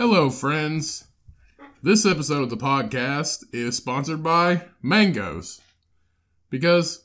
[0.00, 1.08] Hello, friends.
[1.82, 5.60] This episode of the podcast is sponsored by Mangoes.
[6.48, 7.04] Because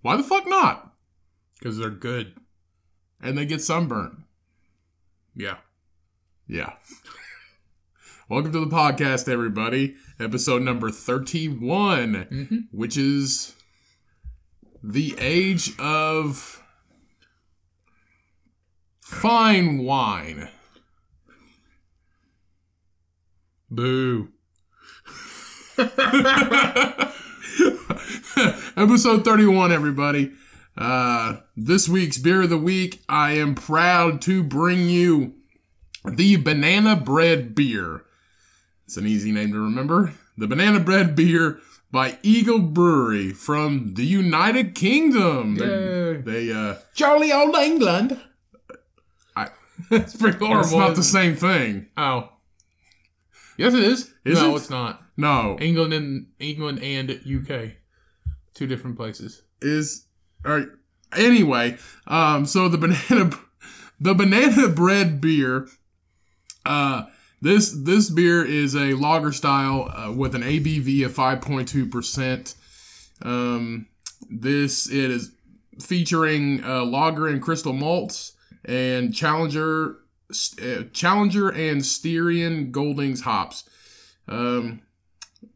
[0.00, 0.94] why the fuck not?
[1.58, 2.32] Because they're good.
[3.20, 4.22] And they get sunburned.
[5.36, 5.58] Yeah.
[6.48, 6.72] Yeah.
[8.30, 9.94] Welcome to the podcast, everybody.
[10.18, 12.56] Episode number 31, mm-hmm.
[12.70, 13.54] which is
[14.82, 16.62] the age of
[19.02, 20.48] fine wine.
[23.74, 24.28] Boo.
[28.76, 30.32] Episode 31, everybody.
[30.76, 35.34] Uh, this week's beer of the week, I am proud to bring you
[36.04, 38.04] the Banana Bread Beer.
[38.86, 40.12] It's an easy name to remember.
[40.36, 41.58] The Banana Bread Beer
[41.90, 45.54] by Eagle Brewery from the United Kingdom.
[45.56, 46.16] They, Yay.
[46.18, 48.20] they uh, Jolly old England.
[49.36, 49.48] I,
[49.90, 50.60] That's pretty horrible.
[50.62, 51.86] it's not the same thing.
[51.96, 52.30] Oh.
[53.56, 54.12] Yes, it is.
[54.24, 54.56] Is no, it?
[54.56, 55.02] it's not.
[55.16, 57.72] No, England and England and UK,
[58.54, 59.42] two different places.
[59.60, 60.06] is
[60.44, 60.68] all right.
[61.16, 63.30] Anyway, um, so the banana,
[64.00, 65.68] the banana bread beer,
[66.66, 67.04] uh,
[67.40, 71.86] this this beer is a lager style uh, with an ABV of five point two
[71.86, 72.54] percent.
[73.22, 73.86] Um,
[74.28, 75.30] this it is
[75.80, 78.32] featuring uh, lager and crystal malts
[78.64, 79.96] and Challenger,
[80.62, 83.68] uh, Challenger and Styrian Goldings hops.
[84.28, 84.82] Um,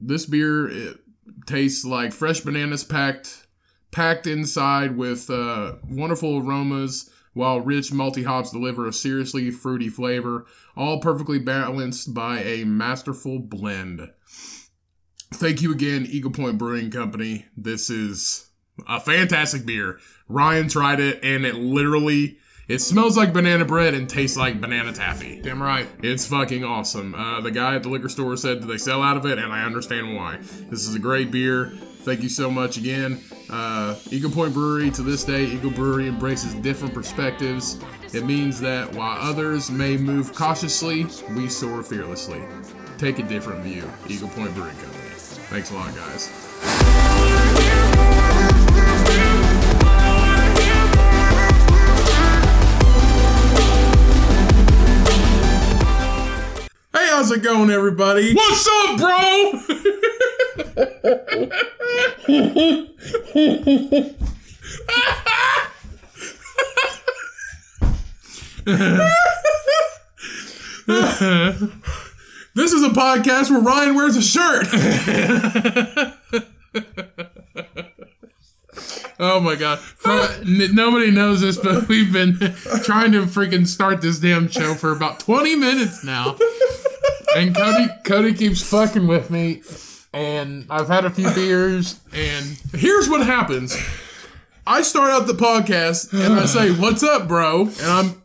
[0.00, 0.98] this beer it
[1.46, 3.46] tastes like fresh bananas packed
[3.90, 10.44] packed inside with uh, wonderful aromas while rich multi hops deliver a seriously fruity flavor
[10.76, 14.10] all perfectly balanced by a masterful blend.
[15.32, 17.46] Thank you again eagle point brewing company.
[17.56, 18.50] This is
[18.86, 19.98] a fantastic beer.
[20.28, 22.38] Ryan tried it and it literally
[22.68, 25.88] it smells like banana bread and tastes like banana taffy Damn right.
[26.02, 27.14] it's fucking awesome.
[27.14, 29.52] Uh, the guy at the liquor store said that they sell out of it, and
[29.52, 30.36] I understand why.
[30.70, 31.72] This is a great beer.
[32.02, 33.20] Thank you so much again.
[33.50, 37.78] Uh, Eagle Point Brewery, to this day, Eagle Brewery embraces different perspectives.
[38.14, 42.40] It means that while others may move cautiously, we soar fearlessly.
[42.98, 43.90] Take a different view.
[44.08, 45.08] Eagle Point Brewing Company.
[45.50, 46.97] Thanks a lot, guys.
[57.28, 58.32] How's it going, everybody?
[58.32, 59.52] What's up, bro?
[72.54, 74.66] This is a podcast where Ryan wears a shirt.
[79.20, 79.80] Oh my god.
[80.46, 82.38] Nobody knows this, but we've been
[82.84, 86.38] trying to freaking start this damn show for about 20 minutes now.
[87.36, 89.62] And Cody Cody keeps fucking with me.
[90.12, 93.76] And I've had a few beers and Here's what happens.
[94.66, 98.22] I start out the podcast and I say, "What's up, bro?" And I'm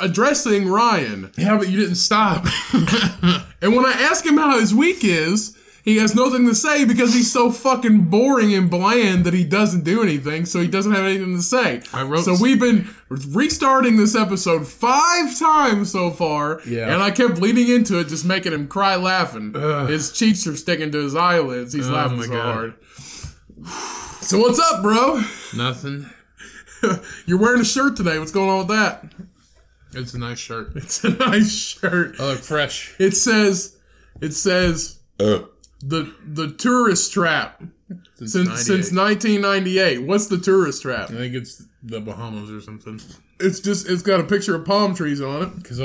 [0.00, 1.32] addressing Ryan.
[1.36, 2.46] yeah, but you didn't stop.
[3.62, 7.12] And when I ask him how his week is, he has nothing to say because
[7.14, 11.04] he's so fucking boring and bland that he doesn't do anything, so he doesn't have
[11.04, 11.82] anything to say.
[11.92, 16.92] I wrote- So we've been restarting this episode five times so far, Yeah.
[16.94, 19.52] and I kept leading into it, just making him cry laughing.
[19.56, 19.88] Ugh.
[19.90, 21.72] His cheeks are sticking to his eyelids.
[21.72, 22.54] He's Oh laughing so God.
[22.54, 22.74] hard.
[24.22, 25.20] So what's up, bro?
[25.56, 26.06] Nothing.
[27.26, 28.18] You're wearing a shirt today.
[28.18, 29.04] What's going on with that?
[29.94, 30.72] It's a nice shirt.
[30.74, 32.16] It's a nice shirt.
[32.18, 32.94] I look fresh.
[32.98, 33.76] It says,
[34.20, 35.40] it says, Uh.
[35.82, 37.62] The the tourist trap
[38.14, 39.98] Since, since since 1998.
[40.06, 41.10] What's the tourist trap?
[41.10, 43.00] I think it's the Bahamas or something.
[43.40, 45.56] It's just it's got a picture of palm trees on it.
[45.56, 45.80] Because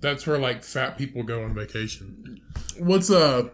[0.00, 2.40] that's where like fat people go on vacation.
[2.78, 3.48] What's uh?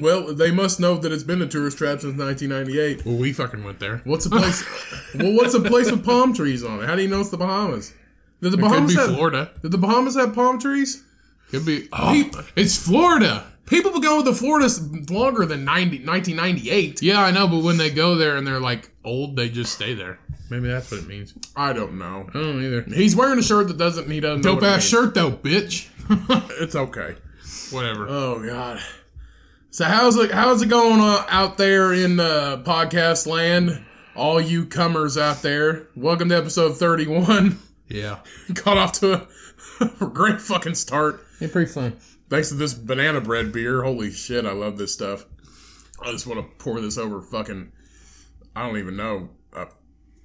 [0.00, 3.06] Well, they must know that it's been a tourist trap since 1998.
[3.06, 3.98] Well, we fucking went there.
[4.04, 4.64] What's a place?
[5.14, 6.86] well, what's a place with palm trees on it?
[6.86, 7.94] How do you know it's the Bahamas?
[8.40, 9.52] Did the It could Bahamas be have, Florida.
[9.62, 11.04] Did the Bahamas have palm trees?
[11.50, 11.88] Could be.
[11.92, 13.46] Oh, it's Florida.
[13.66, 14.68] People have been going to Florida
[15.10, 17.02] longer than 90, 1998.
[17.02, 19.94] Yeah, I know, but when they go there and they're like old, they just stay
[19.94, 20.18] there.
[20.50, 21.34] Maybe that's what it means.
[21.56, 22.26] I don't know.
[22.28, 22.82] I don't either.
[22.82, 24.10] He's wearing a shirt that doesn't.
[24.10, 24.44] He doesn't.
[24.44, 25.88] know Dope ass shirt though, bitch.
[26.60, 27.16] It's okay.
[27.70, 28.06] Whatever.
[28.08, 28.80] Oh God.
[29.70, 33.82] So how's it how's it going uh, out there in uh, podcast land?
[34.14, 37.58] All you comers out there, welcome to episode thirty-one.
[37.88, 38.18] yeah.
[38.52, 39.26] Got off to
[39.80, 41.24] a, a great fucking start.
[41.40, 41.96] Yeah, pretty fun.
[42.30, 43.82] Thanks to this banana bread beer.
[43.82, 45.26] Holy shit, I love this stuff.
[46.02, 47.70] I just want to pour this over fucking.
[48.56, 49.66] I don't even know a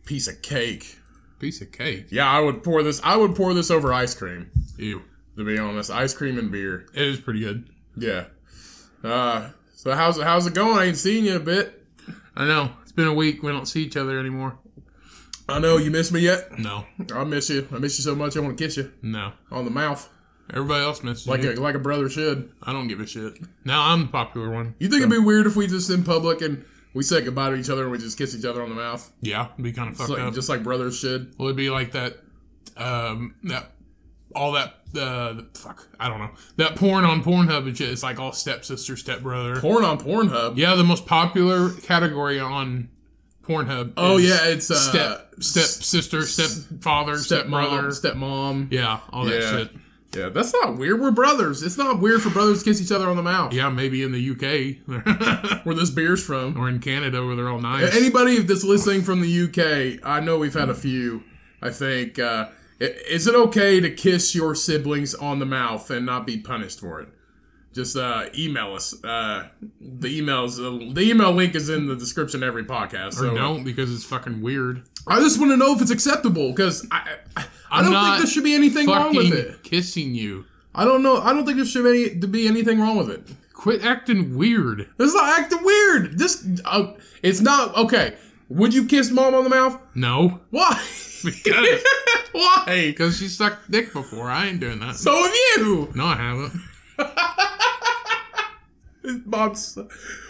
[0.05, 0.97] piece of cake.
[1.39, 2.07] Piece of cake.
[2.09, 2.99] Yeah, I would pour this.
[3.03, 4.49] I would pour this over ice cream.
[4.77, 5.01] Ew.
[5.37, 6.85] To be honest, ice cream and beer.
[6.93, 7.69] It is pretty good.
[7.95, 8.25] Yeah.
[9.03, 10.77] Uh, so how's how's it going?
[10.77, 11.81] I ain't seen you a bit.
[12.35, 12.71] I know.
[12.81, 13.41] It's been a week.
[13.43, 14.57] We don't see each other anymore.
[15.47, 16.59] I know you miss me yet.
[16.59, 16.85] No.
[17.13, 17.67] I miss you.
[17.73, 18.35] I miss you so much.
[18.37, 19.31] I want to kiss you No.
[19.51, 20.07] on the mouth,
[20.53, 21.51] Everybody else misses like you.
[21.51, 22.51] a like a brother should.
[22.63, 23.37] I don't give a shit.
[23.65, 24.75] Now I'm the popular one.
[24.79, 27.55] You think it'd be weird if we just in public and we say goodbye to
[27.55, 29.89] each other and we just kiss each other on the mouth, Yeah, it'd be kind
[29.89, 30.33] of fucked like, up.
[30.33, 31.33] just like brothers should?
[31.37, 32.17] Well, it'd be like that,
[32.77, 33.71] um, that,
[34.35, 36.31] all that, uh, fuck, I don't know.
[36.57, 37.89] That porn on Pornhub and shit.
[37.91, 39.61] It's like all stepsister, stepbrother.
[39.61, 40.57] Porn on Pornhub.
[40.57, 42.89] Yeah, the most popular category on
[43.43, 43.93] Pornhub.
[43.97, 47.89] Oh is yeah, it's uh, step, stepsister, stepfather, stepbrother.
[47.89, 48.71] stepmom, stepmom.
[48.71, 49.51] yeah, all that Yeah.
[49.51, 49.71] shit.
[50.15, 50.99] Yeah, that's not weird.
[50.99, 51.61] We're brothers.
[51.61, 53.53] It's not weird for brothers to kiss each other on the mouth.
[53.53, 56.57] Yeah, maybe in the UK Where this beer's from.
[56.57, 57.95] or in Canada where they're all nice.
[57.95, 61.23] Anybody that's listening from the UK, I know we've had a few.
[61.61, 62.17] I think.
[62.17, 66.79] Uh, is it okay to kiss your siblings on the mouth and not be punished
[66.79, 67.09] for it?
[67.73, 68.95] Just uh, email us.
[69.03, 73.15] Uh, the emails, uh, the email link is in the description of every podcast.
[73.15, 74.83] So or don't because it's fucking weird.
[75.05, 78.27] I just want to know if it's acceptable because I, I, I don't think there
[78.27, 79.63] should be anything wrong with it.
[79.63, 80.45] kissing you.
[80.73, 81.17] I don't know.
[81.21, 83.21] I don't think there should be, any, be anything wrong with it.
[83.53, 84.89] Quit acting weird.
[84.97, 86.17] This is not acting weird.
[86.17, 88.15] This, uh, it's not okay.
[88.49, 89.77] Would you kiss mom on the mouth?
[89.95, 90.81] No, Why?
[91.23, 91.83] because
[92.31, 92.63] Why?
[92.89, 94.29] because she sucked dick before.
[94.29, 94.95] I ain't doing that.
[94.95, 95.91] So have you.
[95.95, 96.53] No, I haven't.
[99.39, 99.77] Mom's.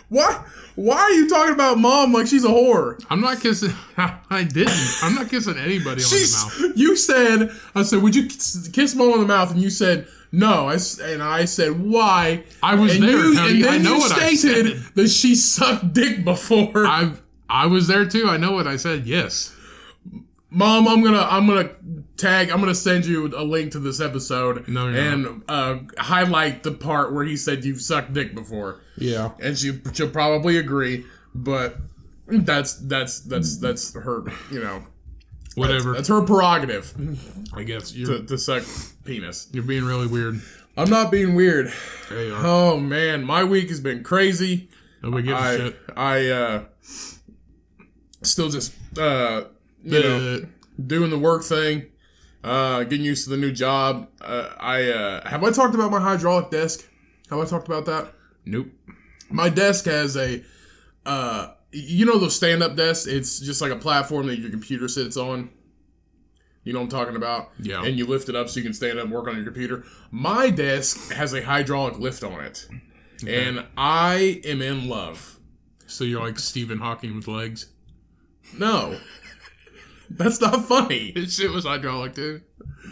[0.09, 0.43] Why?
[0.75, 3.03] Why are you talking about mom like she's a whore?
[3.09, 3.73] I'm not kissing.
[3.97, 4.73] I didn't.
[5.03, 6.77] I'm not kissing anybody on the mouth.
[6.77, 7.51] You said.
[7.75, 9.51] I said, would you kiss mom on the mouth?
[9.51, 10.67] And you said no.
[10.67, 12.43] I and I said why?
[12.63, 13.51] I was and there, You, Tony.
[13.55, 14.93] and then I know you what I stated said.
[14.95, 16.87] that she sucked dick before.
[16.87, 17.11] I
[17.47, 18.27] I was there too.
[18.27, 19.05] I know what I said.
[19.05, 19.55] Yes.
[20.51, 21.69] Mom, I'm gonna I'm gonna
[22.17, 26.71] tag I'm gonna send you a link to this episode No, and uh, highlight the
[26.71, 28.81] part where he said you've sucked dick before.
[28.97, 29.31] Yeah.
[29.39, 31.05] And she she'll probably agree,
[31.35, 31.77] but
[32.27, 34.83] that's that's that's that's her you know
[35.55, 35.93] Whatever.
[35.93, 36.93] that's her prerogative
[37.53, 38.63] I guess to, to suck
[39.05, 39.49] penis.
[39.51, 40.41] you're being really weird.
[40.77, 41.71] I'm not being weird.
[42.09, 42.41] There you are.
[42.45, 44.69] Oh man, my week has been crazy.
[45.03, 45.79] Nobody gives a I shit.
[45.95, 46.63] I uh
[48.23, 49.43] still just uh
[49.83, 50.45] you know
[50.85, 51.87] doing the work thing,
[52.43, 54.09] uh, getting used to the new job.
[54.21, 56.87] Uh, I uh, have I talked about my hydraulic desk.
[57.29, 58.13] Have I talked about that?
[58.45, 58.67] nope.
[59.29, 60.43] My desk has a,
[61.05, 63.05] uh, you know those stand up desks.
[63.05, 65.51] It's just like a platform that your computer sits on.
[66.63, 67.51] You know what I'm talking about?
[67.59, 67.83] Yeah.
[67.83, 69.85] And you lift it up so you can stand up and work on your computer.
[70.11, 72.67] My desk has a hydraulic lift on it,
[73.27, 75.39] and I am in love.
[75.85, 77.67] So you're like Stephen Hawking with legs.
[78.57, 78.97] No.
[80.09, 81.11] That's not funny.
[81.15, 82.41] This shit was hydraulic too.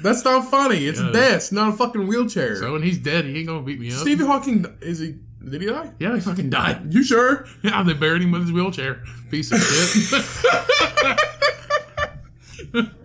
[0.03, 0.85] That's not funny.
[0.85, 1.09] It's Yeah.
[1.09, 2.55] a desk, not a fucking wheelchair.
[2.57, 3.97] So when he's dead, he ain't gonna beat me up.
[3.97, 5.15] Stephen Hawking is he?
[5.49, 5.91] Did he die?
[5.99, 6.93] Yeah, he fucking died.
[6.93, 7.47] You sure?
[7.63, 9.01] Yeah, they buried him with his wheelchair.
[9.31, 10.23] Piece of shit.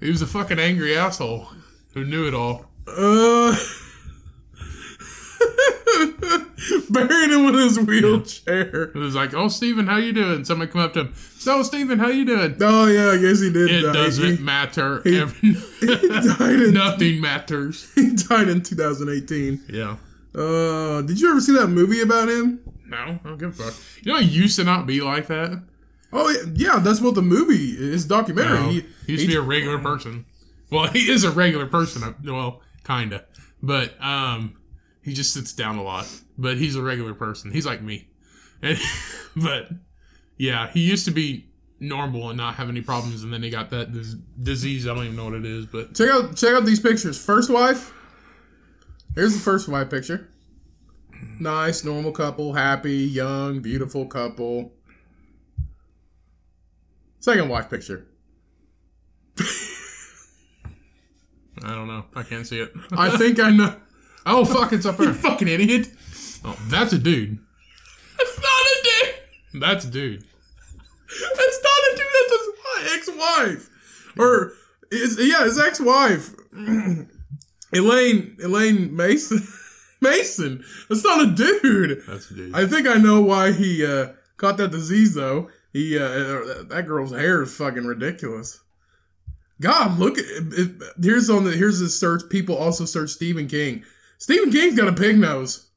[0.00, 1.48] he was a fucking angry asshole
[1.94, 2.66] who knew it all.
[2.86, 3.56] Uh,
[6.90, 8.84] buried him with his wheelchair.
[8.94, 11.14] It was like, "Oh, Stephen, how you doing?" Somebody come up to him.
[11.14, 12.56] So, Stephen, how you doing?
[12.60, 13.70] Oh yeah, I guess he did.
[13.70, 13.92] It die.
[13.92, 15.00] doesn't He, matter.
[15.04, 15.18] he-
[15.80, 17.92] he died in Nothing matters.
[17.94, 19.62] he died in 2018.
[19.70, 19.96] Yeah.
[20.34, 22.60] Uh, did you ever see that movie about him?
[22.86, 23.74] No, I don't give a fuck.
[24.02, 25.62] You know, it used to not be like that.
[26.12, 28.04] Oh yeah, yeah, that's what the movie is.
[28.04, 28.58] Documentary.
[28.60, 30.24] No, He- he used to be a regular person.
[30.70, 32.02] Well, he is a regular person.
[32.02, 33.24] uh, Well, kinda,
[33.62, 34.54] but um,
[35.06, 36.06] he just sits down a lot.
[36.36, 37.52] But he's a regular person.
[37.52, 38.08] He's like me.
[38.60, 38.76] And,
[39.36, 39.68] but
[40.36, 41.48] yeah, he used to be
[41.78, 44.84] normal and not have any problems, and then he got that dis- disease.
[44.86, 47.24] I don't even know what it is, but Check out check out these pictures.
[47.24, 47.92] First wife.
[49.14, 50.28] Here's the first wife picture.
[51.38, 54.72] Nice, normal couple, happy, young, beautiful couple.
[57.20, 58.06] Second wife picture.
[61.62, 62.06] I don't know.
[62.14, 62.72] I can't see it.
[62.90, 63.76] I think I know.
[64.26, 64.72] oh fuck!
[64.72, 65.12] It's up there.
[65.14, 65.88] Fucking idiot.
[66.44, 67.38] Oh, that's a dude.
[68.18, 69.60] That's not a dude.
[69.62, 70.24] That's a dude.
[71.08, 72.06] That's not a dude.
[72.12, 73.70] That's his ex-wife.
[74.18, 74.52] Or
[74.90, 76.34] is yeah, his ex-wife.
[77.72, 79.46] Elaine Elaine Mason.
[80.00, 80.62] Mason.
[80.88, 82.02] That's not a dude.
[82.06, 82.54] That's a dude.
[82.54, 85.48] I think I know why he uh, caught that disease though.
[85.72, 88.60] He uh, that girl's hair is fucking ridiculous.
[89.60, 92.22] God, look at it, here's on the here's the search.
[92.28, 93.84] People also search Stephen King.
[94.18, 95.68] Stephen King's got a pig nose.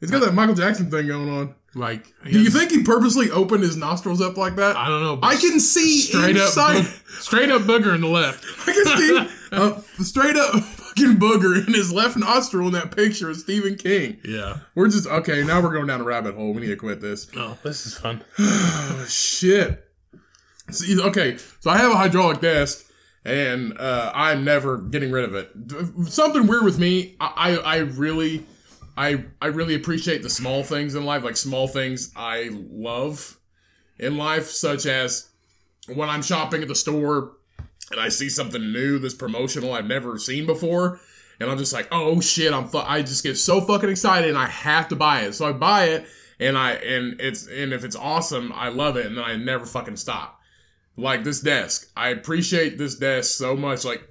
[0.00, 1.54] He's got that Michael Jackson thing going on.
[1.74, 4.76] Like, Do you think he purposely opened his nostrils up like that?
[4.76, 5.18] I don't know.
[5.22, 6.84] I can see straight up, inside.
[6.84, 8.44] boog- straight up booger in the left.
[8.68, 9.16] I can see
[9.52, 13.76] a uh, straight up fucking booger in his left nostril in that picture of Stephen
[13.76, 14.18] King.
[14.24, 14.58] Yeah.
[14.74, 15.44] We're just okay.
[15.44, 16.54] Now we're going down a rabbit hole.
[16.54, 17.28] We need to quit this.
[17.36, 18.24] Oh, this is fun.
[18.38, 19.84] Oh shit.
[20.70, 22.84] See, okay, so I have a hydraulic desk,
[23.28, 25.50] and uh, I'm never getting rid of it.
[26.10, 27.14] Something weird with me.
[27.20, 28.46] I, I, really,
[28.96, 33.38] I, I really appreciate the small things in life, like small things I love
[33.98, 35.28] in life, such as
[35.94, 37.36] when I'm shopping at the store
[37.90, 41.00] and I see something new that's promotional I've never seen before.
[41.40, 42.52] And I'm just like, oh shit!
[42.52, 45.34] I'm fu- I just get so fucking excited, and I have to buy it.
[45.34, 46.06] So I buy it,
[46.40, 49.64] and I and it's and if it's awesome, I love it, and then I never
[49.64, 50.37] fucking stop.
[50.98, 53.84] Like this desk, I appreciate this desk so much.
[53.84, 54.02] Like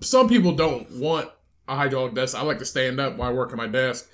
[0.00, 1.30] some people don't want
[1.68, 2.36] a hydraulic desk.
[2.36, 4.10] I like to stand up while I work at my desk.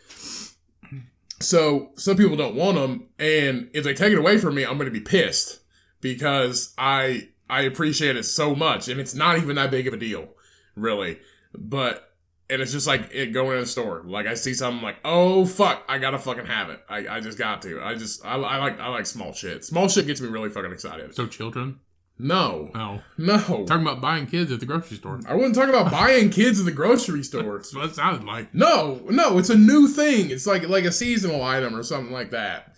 [1.40, 4.76] So some people don't want them, and if they take it away from me, I'm
[4.76, 5.60] going to be pissed
[6.02, 9.96] because I I appreciate it so much, and it's not even that big of a
[9.96, 10.28] deal,
[10.76, 11.18] really.
[11.54, 12.12] But
[12.50, 14.02] and it's just like it going in a store.
[14.04, 16.80] Like I see something like, oh fuck, I gotta fucking have it.
[16.86, 17.80] I, I just got to.
[17.82, 19.64] I just I, I like I like small shit.
[19.64, 21.14] Small shit gets me really fucking excited.
[21.14, 21.80] So children?
[22.22, 23.38] No, Oh, no.
[23.38, 25.20] talking about buying kids at the grocery store.
[25.26, 27.56] I wasn't talking about buying kids at the grocery store.
[27.56, 28.54] That's what it sounded like.
[28.54, 30.30] No, no, it's a new thing.
[30.30, 32.74] It's like like a seasonal item or something like that.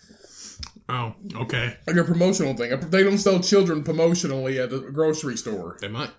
[0.89, 1.77] Oh, okay.
[1.87, 2.77] Like a promotional thing.
[2.89, 5.77] They don't sell children promotionally at the grocery store.
[5.81, 6.11] They might.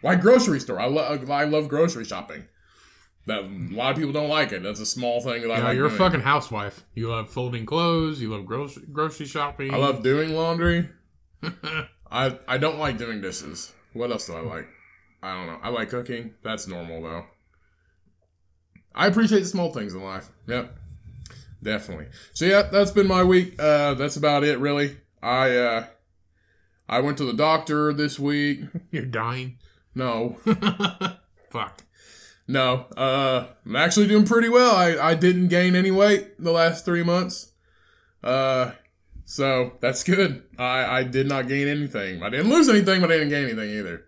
[0.00, 0.80] Why grocery store.
[0.80, 2.44] I love I love grocery shopping.
[3.26, 4.62] That a lot of people don't like it.
[4.62, 5.76] That's a small thing that I know, like.
[5.76, 6.84] you're a fucking housewife.
[6.94, 8.20] You love folding clothes.
[8.20, 9.72] You love grocery grocery shopping.
[9.72, 10.88] I love doing laundry.
[12.14, 13.72] I I don't like doing dishes.
[13.92, 14.68] What else do I like?
[15.22, 15.58] I don't know.
[15.62, 16.34] I like cooking.
[16.42, 17.24] That's normal though.
[18.94, 20.28] I appreciate the small things in life.
[20.46, 20.76] Yep.
[21.62, 22.06] Definitely.
[22.32, 23.60] So yeah, that's been my week.
[23.60, 24.96] Uh that's about it really.
[25.22, 25.86] I uh
[26.88, 28.60] I went to the doctor this week.
[28.92, 29.58] You're dying.
[29.94, 30.36] No.
[31.50, 31.82] Fuck.
[32.46, 32.86] No.
[32.96, 34.76] Uh I'm actually doing pretty well.
[34.76, 37.50] I I didn't gain any weight the last 3 months.
[38.22, 38.72] Uh
[39.24, 40.44] so that's good.
[40.58, 42.22] I, I did not gain anything.
[42.22, 44.04] I didn't lose anything, but I didn't gain anything either.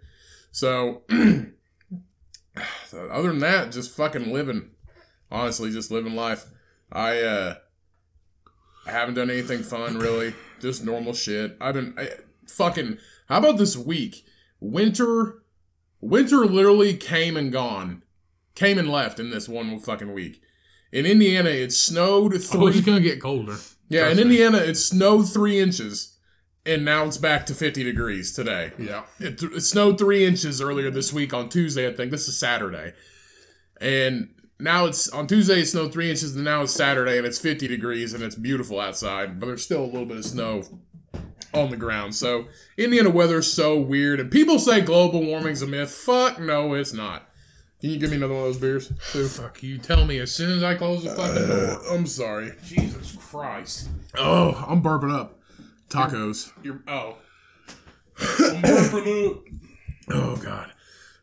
[0.53, 1.03] So,
[2.87, 4.71] so other than that, just fucking living.
[5.31, 6.45] Honestly, just living life.
[6.93, 7.55] I uh
[8.87, 10.35] I haven't done anything fun really.
[10.61, 11.57] Just normal shit.
[11.61, 12.11] I've been I,
[12.49, 12.99] fucking.
[13.29, 14.25] How about this week?
[14.61, 15.43] Winter,
[16.01, 18.03] winter literally came and gone,
[18.55, 20.41] came and left in this one fucking week.
[20.93, 22.69] In Indiana, it snowed Oh, three.
[22.69, 23.57] it's gonna get colder.
[23.88, 24.23] Yeah, in me.
[24.23, 26.19] Indiana, it snowed three inches,
[26.64, 28.73] and now it's back to 50 degrees today.
[28.78, 29.05] Yeah.
[29.21, 32.11] It, it snowed three inches earlier this week on Tuesday, I think.
[32.11, 32.95] This is Saturday.
[33.81, 37.38] And now it's on Tuesday, it snowed three inches, and now it's Saturday, and it's
[37.38, 40.62] 50 degrees, and it's beautiful outside, but there's still a little bit of snow
[41.52, 42.14] on the ground.
[42.14, 45.90] So, Indiana weather's so weird, and people say global warming's a myth.
[45.90, 47.28] Fuck, no, it's not.
[47.80, 48.92] Can you give me another one of those beers?
[49.12, 49.28] Too?
[49.28, 49.76] Fuck you.
[49.76, 51.95] Tell me as soon as I close the fucking door.
[51.95, 52.52] I'm sorry.
[52.64, 53.90] Jesus Christ.
[54.16, 55.38] Oh, I'm burping up.
[55.90, 56.52] Tacos.
[56.62, 57.16] You're oh.
[60.09, 60.73] Oh God.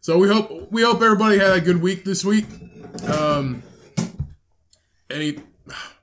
[0.01, 2.45] So we hope we hope everybody had a good week this week.
[3.07, 3.63] Um
[5.09, 5.39] any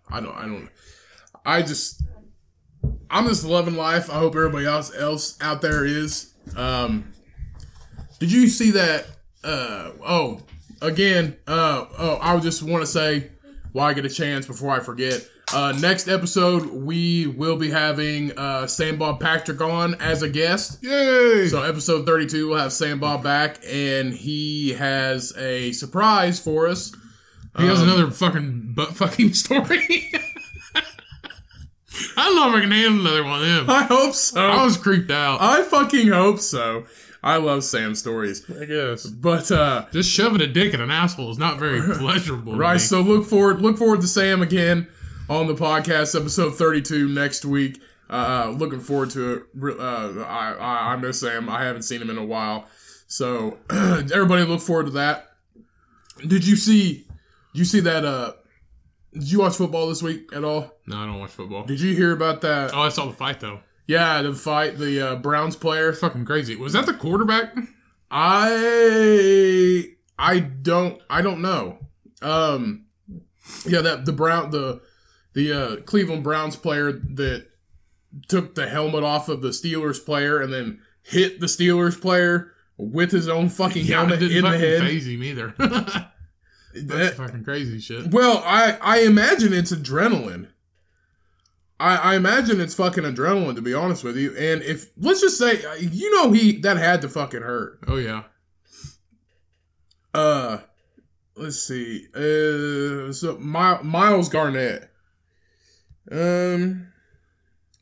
[0.09, 0.69] I don't I don't
[1.45, 2.03] I just
[3.11, 4.11] I'm just loving life.
[4.11, 6.33] I hope everybody else else out there is.
[6.57, 7.13] Um
[8.19, 9.07] Did you see that
[9.45, 10.41] uh oh
[10.83, 13.31] again uh oh I just want to say
[13.73, 15.27] while I get a chance before I forget.
[15.53, 20.81] Uh, next episode, we will be having uh, Sam Bob Patrick on as a guest.
[20.81, 21.49] Yay!
[21.49, 26.93] So episode 32, we'll have Sam Bob back, and he has a surprise for us.
[27.59, 30.13] he has another fucking butt fucking story.
[32.17, 33.71] I don't know if I can handle another one of them.
[33.71, 34.41] I hope so.
[34.41, 35.41] I was creeped out.
[35.41, 36.85] I fucking hope so.
[37.23, 38.49] I love Sam stories.
[38.51, 39.07] I guess.
[39.07, 42.57] But uh Just shoving a dick in an asshole is not very pleasurable.
[42.57, 44.89] right, so look forward look forward to Sam again
[45.29, 47.81] on the podcast episode 32 next week.
[48.09, 49.79] Uh looking forward to it.
[49.81, 51.49] Uh I I, I miss Sam.
[51.49, 52.67] I haven't seen him in a while.
[53.07, 55.29] So everybody look forward to that.
[56.27, 57.05] Did you see
[57.53, 58.33] did you see that uh
[59.13, 60.73] did you watch football this week at all?
[60.87, 61.65] no, I don't watch football.
[61.65, 62.73] Did you hear about that?
[62.73, 63.61] Oh, I saw the fight though.
[63.91, 65.93] Yeah, the fight, the uh, Browns player.
[65.95, 66.55] Fucking crazy.
[66.55, 67.55] Was that the quarterback?
[68.11, 69.85] I
[70.19, 71.79] I don't I don't know.
[72.23, 72.87] Um,
[73.67, 74.81] yeah, that the Brown the
[75.33, 77.47] the uh, Cleveland Browns player that
[78.29, 83.11] took the helmet off of the Steelers player and then hit the Steelers player with
[83.13, 84.81] his own fucking Yeah, helmet didn't in the head.
[84.83, 85.55] faze him either.
[86.75, 88.13] That's fucking crazy shit.
[88.13, 90.49] Well, I I imagine it's adrenaline.
[91.81, 94.37] I I imagine it's fucking adrenaline to be honest with you.
[94.37, 97.81] And if let's just say you know he that had to fucking hurt.
[97.89, 98.25] Oh yeah.
[100.13, 100.59] Uh,
[101.37, 102.07] let's see.
[102.15, 104.91] Uh, so My, Myles Garrett,
[106.11, 106.89] um,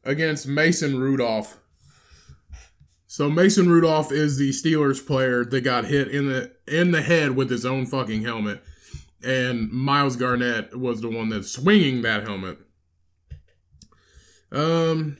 [0.04, 1.58] against Mason Rudolph.
[3.06, 7.34] So Mason Rudolph is the Steelers player that got hit in the in the head
[7.34, 8.62] with his own fucking helmet,
[9.22, 12.58] and Myles Garrett was the one that's swinging that helmet.
[14.50, 15.18] Um,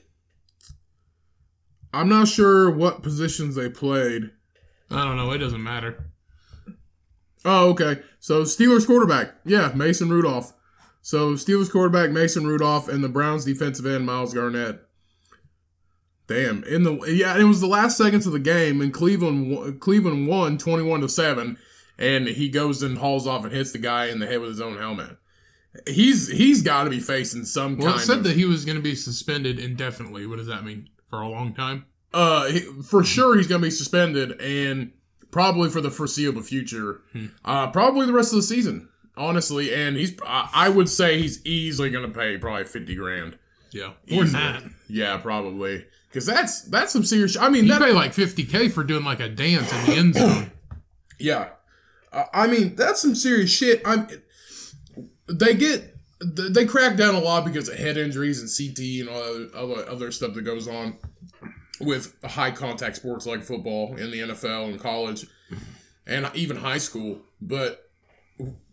[1.92, 4.30] I'm not sure what positions they played.
[4.90, 5.30] I don't know.
[5.32, 6.10] It doesn't matter.
[7.44, 8.02] Oh, okay.
[8.20, 10.52] So Steelers quarterback, yeah, Mason Rudolph.
[11.02, 14.80] So Steelers quarterback Mason Rudolph and the Browns defensive end Myles Garrett.
[16.26, 16.64] Damn.
[16.64, 20.58] In the yeah, it was the last seconds of the game, and Cleveland Cleveland won
[20.58, 21.58] twenty one to seven,
[21.98, 24.60] and he goes and hauls off and hits the guy in the head with his
[24.60, 25.16] own helmet.
[25.86, 28.76] He's he's got to be facing some Well, it said of that he was going
[28.76, 30.26] to be suspended indefinitely.
[30.26, 30.88] What does that mean?
[31.10, 31.86] For a long time?
[32.14, 34.92] uh he, for sure he's gonna be suspended and
[35.30, 37.02] probably for the foreseeable future.
[37.44, 39.74] Uh, probably the rest of the season, honestly.
[39.74, 43.38] And he's I, I would say he's easily gonna pay probably fifty grand.
[43.72, 43.92] Yeah.
[44.10, 44.62] More than that.
[44.88, 45.84] Yeah, probably.
[46.08, 47.36] Because that's that's some serious.
[47.36, 50.14] I mean, You that, pay like 50K for doing like a dance in the end
[50.14, 50.50] zone.
[51.18, 51.50] yeah.
[52.10, 53.82] Uh, I mean, that's some serious shit.
[53.84, 54.08] I'm.
[55.28, 59.22] They get they crack down a lot because of head injuries and CT and all
[59.22, 60.96] other, other other stuff that goes on
[61.80, 65.26] with high contact sports like football in the NFL and college
[66.06, 67.20] and even high school.
[67.40, 67.90] But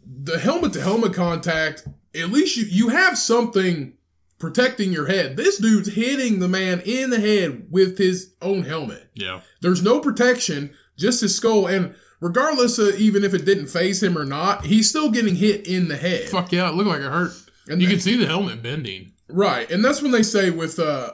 [0.05, 3.93] the helmet to helmet contact, at least you you have something
[4.39, 5.37] protecting your head.
[5.37, 9.09] This dude's hitting the man in the head with his own helmet.
[9.13, 9.41] Yeah.
[9.61, 11.67] There's no protection, just his skull.
[11.67, 15.67] And regardless of even if it didn't faze him or not, he's still getting hit
[15.67, 16.29] in the head.
[16.29, 16.69] Fuck yeah.
[16.69, 17.33] It looked like it hurt.
[17.67, 19.13] And you can see the helmet bending.
[19.27, 21.13] Right, and that's when they say with uh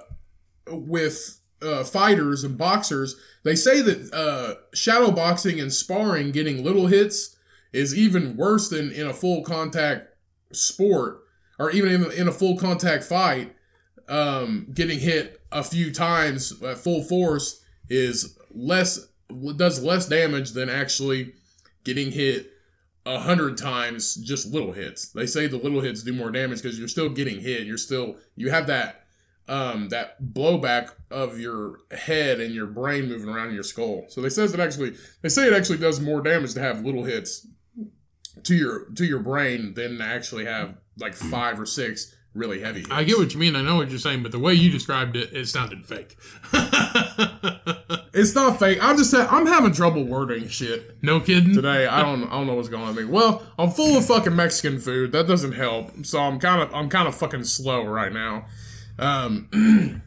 [0.67, 6.87] with uh fighters and boxers, they say that uh shadow boxing and sparring getting little
[6.87, 7.37] hits
[7.71, 10.09] is even worse than in a full contact
[10.51, 11.21] sport
[11.57, 13.55] or even in, in a full contact fight.
[14.09, 19.07] Um, getting hit a few times at full force is less
[19.57, 21.33] does less damage than actually
[21.83, 22.51] getting hit
[23.05, 25.09] a hundred times just little hits.
[25.09, 27.65] They say the little hits do more damage because you're still getting hit.
[27.65, 29.05] You're still you have that
[29.47, 34.05] um that blowback of your head and your brain moving around in your skull.
[34.09, 37.03] So they says it actually they say it actually does more damage to have little
[37.03, 37.47] hits
[38.43, 42.81] to your to your brain than to actually have like five or six really heavy
[42.81, 42.91] hits.
[42.91, 43.55] I get what you mean.
[43.55, 46.17] I know what you're saying, but the way you described it, it sounded fake.
[48.13, 48.77] It's not fake.
[48.81, 51.01] I'm just saying I'm having trouble wording shit.
[51.01, 51.53] no kidding.
[51.53, 51.87] today.
[51.87, 53.11] I don't I don't know what's going on with me.
[53.11, 55.13] Well, I'm full of fucking Mexican food.
[55.13, 56.05] That doesn't help.
[56.05, 58.45] So I'm kind of I'm kind of fucking slow right now.
[58.99, 60.03] Um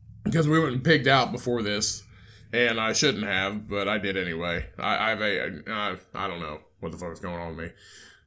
[0.24, 2.04] because we went and pigged out before this
[2.52, 4.66] and I shouldn't have, but I did anyway.
[4.78, 7.72] I I've a I, I don't know what the fuck is going on with me.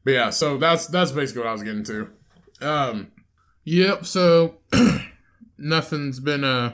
[0.03, 2.09] But yeah, so that's that's basically what I was getting to.
[2.61, 3.11] Um
[3.63, 4.05] Yep.
[4.05, 4.55] So
[5.57, 6.73] nothing's been uh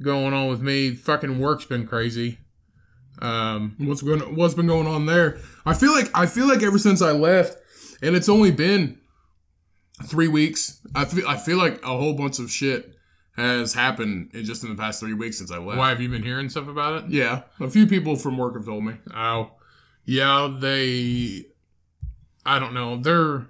[0.00, 0.94] going on with me.
[0.94, 2.38] Fucking work's been crazy.
[3.20, 5.38] Um, what's going what's been going on there?
[5.64, 7.56] I feel like I feel like ever since I left
[8.02, 8.98] and it's only been
[10.04, 10.80] 3 weeks.
[10.94, 12.94] I feel I feel like a whole bunch of shit
[13.36, 15.78] has happened in just in the past 3 weeks since I left.
[15.78, 17.10] why have you been hearing stuff about it?
[17.10, 18.94] Yeah, a few people from work have told me.
[19.14, 19.52] Oh,
[20.04, 20.54] yeah.
[20.60, 21.46] They,
[22.44, 22.96] I don't know.
[22.96, 23.46] They're.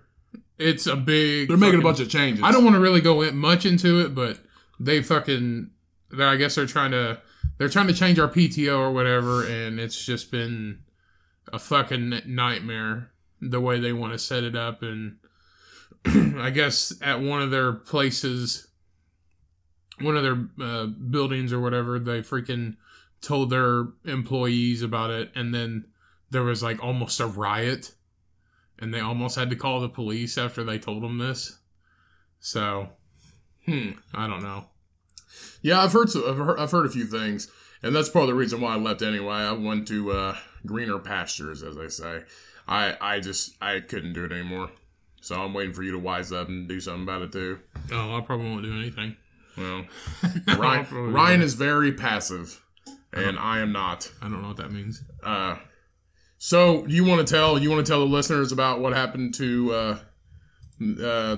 [0.56, 1.48] It's a big.
[1.48, 2.44] They're making a bunch of changes.
[2.44, 4.38] I don't want to really go in much into it, but
[4.78, 5.70] they fucking.
[6.16, 7.20] They're, I guess they're trying to.
[7.58, 10.80] They're trying to change our PTO or whatever, and it's just been
[11.52, 14.82] a fucking nightmare the way they want to set it up.
[14.82, 15.18] And
[16.38, 18.66] I guess at one of their places,
[20.00, 22.76] one of their uh, buildings or whatever, they freaking
[23.20, 25.84] told their employees about it, and then
[26.30, 27.92] there was like almost a riot,
[28.80, 31.58] and they almost had to call the police after they told them this.
[32.40, 32.88] So,
[33.66, 33.92] Hmm.
[34.12, 34.66] I don't know.
[35.64, 37.50] Yeah, I've heard, so, I've heard I've heard a few things,
[37.82, 39.36] and that's part of the reason why I left anyway.
[39.36, 42.22] I went to uh, greener pastures, as they say.
[42.68, 44.70] I I just I couldn't do it anymore.
[45.22, 47.60] So I'm waiting for you to wise up and do something about it too.
[47.90, 49.16] Oh, I probably won't do anything.
[49.56, 49.86] Well,
[50.58, 52.62] Ryan Ryan is very passive,
[53.14, 54.12] and I am not.
[54.20, 55.02] I don't know what that means.
[55.22, 55.56] Uh,
[56.36, 59.72] so you want to tell you want to tell the listeners about what happened to
[59.72, 59.98] uh,
[61.02, 61.36] uh,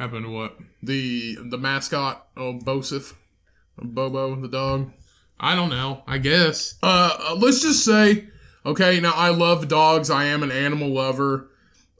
[0.00, 0.56] Happened to what?
[0.82, 3.12] the the mascot of Bosif,
[3.76, 4.92] Bobo the dog.
[5.38, 6.02] I don't know.
[6.06, 6.76] I guess.
[6.82, 8.28] Uh, uh, let's just say
[8.64, 10.10] Okay, now I love dogs.
[10.10, 11.50] I am an animal lover.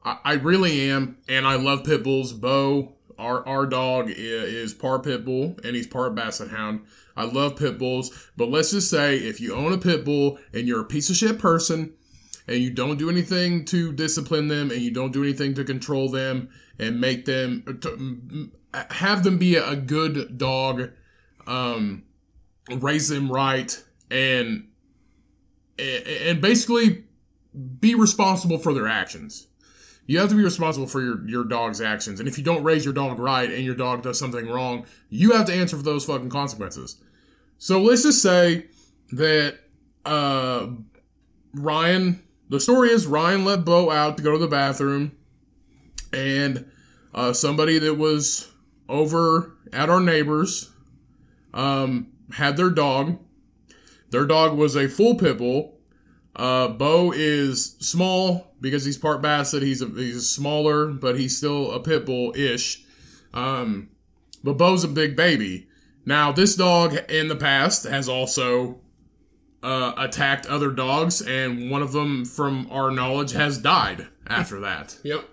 [0.05, 2.33] I, I really am, and I love pit bulls.
[2.33, 6.81] Bo, our our dog, i- is part pit bull and he's part basset hound.
[7.17, 10.67] I love pit bulls, but let's just say if you own a pit bull and
[10.67, 11.93] you're a piece of shit person
[12.46, 16.09] and you don't do anything to discipline them and you don't do anything to control
[16.09, 16.48] them
[16.79, 17.64] and make them
[18.90, 20.90] have them be a good dog,
[21.46, 22.05] um,
[22.70, 24.66] raise them right and
[25.79, 27.05] and basically
[27.81, 29.46] be responsible for their actions.
[30.07, 32.18] You have to be responsible for your, your dog's actions.
[32.18, 35.33] And if you don't raise your dog right and your dog does something wrong, you
[35.33, 36.96] have to answer for those fucking consequences.
[37.59, 38.66] So let's just say
[39.12, 39.59] that
[40.05, 40.68] uh,
[41.55, 45.13] Ryan, the story is Ryan let Bo out to go to the bathroom,
[46.13, 46.71] and
[47.15, 48.51] uh, somebody that was
[48.89, 50.71] over at our neighbors
[51.55, 53.19] um, had their dog.
[54.11, 55.79] Their dog was a full pit bull.
[56.35, 59.63] Uh, Bo is small because he's part basset.
[59.63, 62.85] He's a, he's smaller, but he's still a pit bull ish.
[63.33, 63.91] Um,
[64.43, 65.69] but Bo's a big baby.
[66.05, 68.81] Now, this dog in the past has also
[69.62, 74.99] uh, attacked other dogs, and one of them, from our knowledge, has died after that.
[75.03, 75.25] Yep.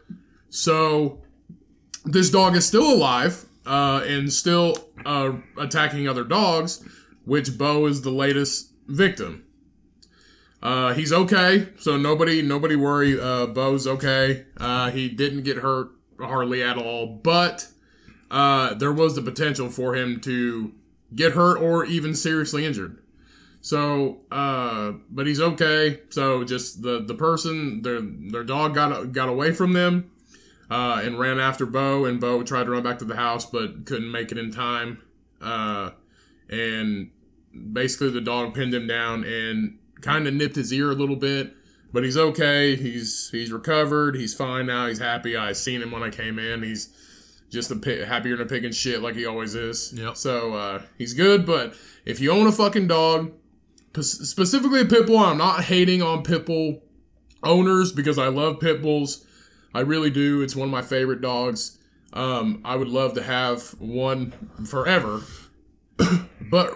[0.50, 1.22] So
[2.06, 6.84] this dog is still alive uh, and still uh, attacking other dogs,
[7.26, 9.44] which Bo is the latest victim.
[10.62, 13.20] Uh, he's okay, so nobody nobody worry.
[13.20, 14.46] Uh, Bo's okay.
[14.58, 17.68] Uh, he didn't get hurt hardly at all, but
[18.32, 20.74] uh, there was the potential for him to
[21.16, 22.98] get hurt or even seriously injured.
[23.68, 26.00] So, uh, but he's okay.
[26.08, 30.10] So just the the person, their their dog got got away from them
[30.72, 33.86] uh, and ran after Bo, and Bo tried to run back to the house but
[33.86, 35.02] couldn't make it in time.
[35.42, 35.90] Uh,
[36.50, 37.12] and
[37.74, 41.54] basically, the dog pinned him down and kind of nipped his ear a little bit.
[41.92, 42.78] But he's okay.
[42.78, 44.16] He's he's recovered.
[44.16, 44.88] He's fine now.
[44.88, 45.36] He's happy.
[45.36, 46.64] I seen him when I came in.
[46.64, 46.88] He's
[47.50, 49.92] just a pi- happier than a pig and shit like he always is.
[49.92, 50.16] Yep.
[50.16, 51.46] So uh, he's good.
[51.46, 51.76] But
[52.06, 53.34] if you own a fucking dog,
[54.02, 55.20] specifically Pitbull.
[55.20, 56.82] I'm not hating on Pitbull
[57.44, 59.26] owners because I love pit bulls.
[59.74, 60.42] I really do.
[60.42, 61.78] It's one of my favorite dogs.
[62.14, 64.34] Um, I would love to have one
[64.66, 65.22] forever.
[66.42, 66.74] but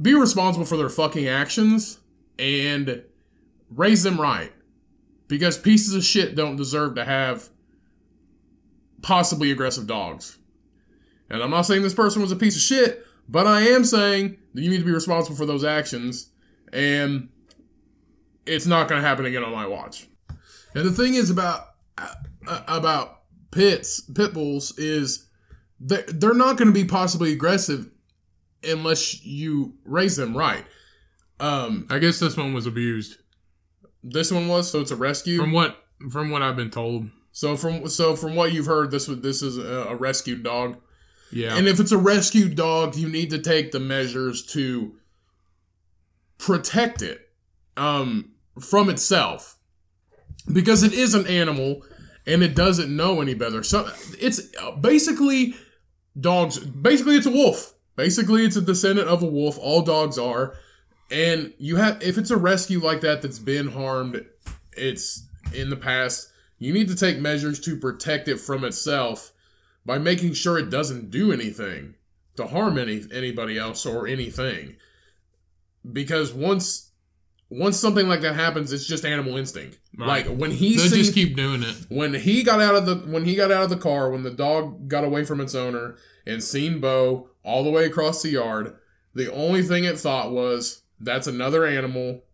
[0.00, 1.98] be responsible for their fucking actions
[2.38, 3.02] and
[3.70, 4.52] raise them right.
[5.28, 7.48] Because pieces of shit don't deserve to have
[9.02, 10.38] possibly aggressive dogs.
[11.28, 14.36] And I'm not saying this person was a piece of shit, but I am saying
[14.54, 16.30] that you need to be responsible for those actions,
[16.72, 17.28] and
[18.46, 20.06] it's not going to happen again on my watch.
[20.74, 21.66] And the thing is about
[21.98, 22.14] uh,
[22.68, 25.26] about pits, pit bulls, is
[25.80, 27.90] they they're not going to be possibly aggressive
[28.62, 30.64] unless you raise them right.
[31.40, 33.18] Um, I guess this one was abused.
[34.02, 35.38] this one was so it's a rescue.
[35.38, 35.76] From what
[36.10, 37.10] from what I've been told.
[37.32, 40.78] so from so from what you've heard, this was this is a, a rescued dog.
[41.30, 41.56] Yeah.
[41.56, 44.94] And if it's a rescued dog, you need to take the measures to
[46.38, 47.28] protect it
[47.76, 49.58] um, from itself
[50.52, 51.82] because it is an animal
[52.26, 53.62] and it doesn't know any better.
[53.62, 54.40] So it's
[54.80, 55.54] basically
[56.18, 56.58] dogs.
[56.58, 57.74] Basically, it's a wolf.
[57.96, 59.58] Basically, it's a descendant of a wolf.
[59.58, 60.54] All dogs are.
[61.10, 64.24] And you have, if it's a rescue like that that's been harmed,
[64.76, 66.30] it's in the past.
[66.58, 69.32] You need to take measures to protect it from itself
[69.86, 71.94] by making sure it doesn't do anything
[72.36, 74.76] to harm any anybody else or anything.
[75.90, 76.90] Because once
[77.48, 79.78] once something like that happens, it's just animal instinct.
[79.96, 80.26] Right.
[80.26, 81.76] Like when he seen, just keep doing it.
[81.88, 84.30] when he got out of the when he got out of the car when the
[84.30, 85.96] dog got away from its owner
[86.26, 88.76] and seen Bo all the way across the yard,
[89.14, 92.24] the only thing it thought was that's another animal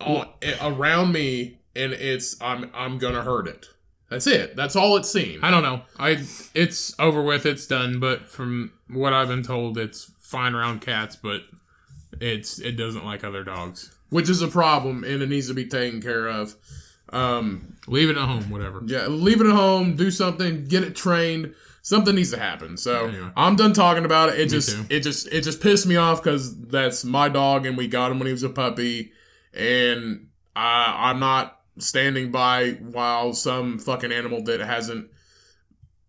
[0.00, 0.28] on,
[0.60, 3.66] around me and it's I'm I'm gonna hurt it.
[4.08, 4.54] That's it.
[4.56, 5.40] That's all it's seen.
[5.42, 5.82] I don't know.
[5.98, 6.18] I
[6.54, 7.44] it's over with.
[7.46, 7.98] It's done.
[7.98, 11.42] But from what I've been told, it's fine around cats, but
[12.20, 13.92] it's it doesn't like other dogs.
[14.10, 16.54] which is a problem and it needs to be taken care of.
[17.12, 18.50] Um, Leave it at home.
[18.50, 18.82] Whatever.
[18.86, 21.54] yeah, leave it at home, do something, get it trained.
[21.82, 22.76] Something needs to happen.
[22.76, 23.30] So Anyway.
[23.36, 24.40] I'm done talking about it.
[24.40, 24.84] It just too.
[24.88, 28.18] it just it just pissed me off because that's my dog and we got him
[28.18, 29.12] when he was a puppy,
[29.54, 35.08] and I, I'm not standing by while some fucking animal that hasn't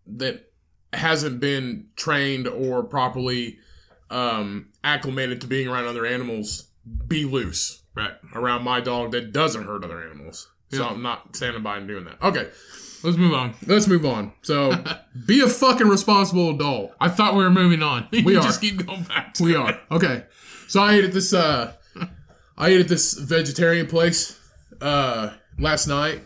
[0.06, 0.52] that
[0.94, 3.58] hasn't been trained or properly
[4.10, 6.70] um, acclimated to being around other animals
[7.08, 8.14] be loose Right.
[8.36, 10.48] around my dog that doesn't hurt other animals.
[10.72, 10.90] So Yeah.
[10.90, 12.22] I'm not standing by and doing that.
[12.22, 12.48] Okay,
[13.04, 13.56] Let's move on.
[13.66, 14.32] let's move on.
[14.44, 14.72] So
[15.26, 16.94] be a fucking responsible adult.
[17.02, 18.08] I thought we were moving on.
[18.12, 18.42] We are.
[18.44, 19.36] just keep going back.
[19.42, 19.58] We it.
[19.58, 19.80] are.
[19.92, 20.24] Okay.
[20.68, 21.74] So I ate at this uh
[22.58, 24.40] I ate at this vegetarian place
[24.80, 26.22] uh, last night.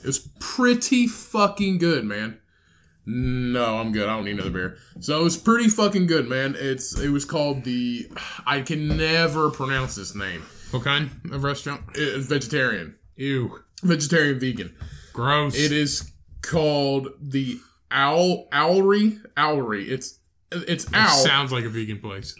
[0.00, 2.38] It was pretty fucking good, man.
[3.06, 4.08] No, I'm good.
[4.08, 4.78] I don't need another beer.
[5.00, 6.56] So it was pretty fucking good, man.
[6.58, 8.08] It's it was called the
[8.46, 10.42] I can never pronounce this name.
[10.72, 11.82] What kind of restaurant?
[11.94, 13.60] It's vegetarian, Ew.
[13.82, 14.74] vegetarian vegan.
[15.12, 15.56] Gross.
[15.56, 16.10] It is
[16.42, 17.60] called the
[17.92, 19.88] Owl Owlery Owlery.
[19.88, 20.18] It's
[20.50, 21.08] it's owl.
[21.16, 22.34] Sounds like a vegan place.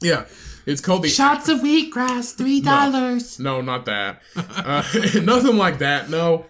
[0.00, 0.26] Yeah,
[0.66, 3.38] it's called the Shots of wheatgrass, three dollars.
[3.38, 4.20] No, not that.
[4.36, 4.82] Uh,
[5.22, 6.10] nothing like that.
[6.10, 6.46] No.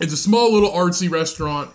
[0.00, 1.70] It's a small little artsy restaurant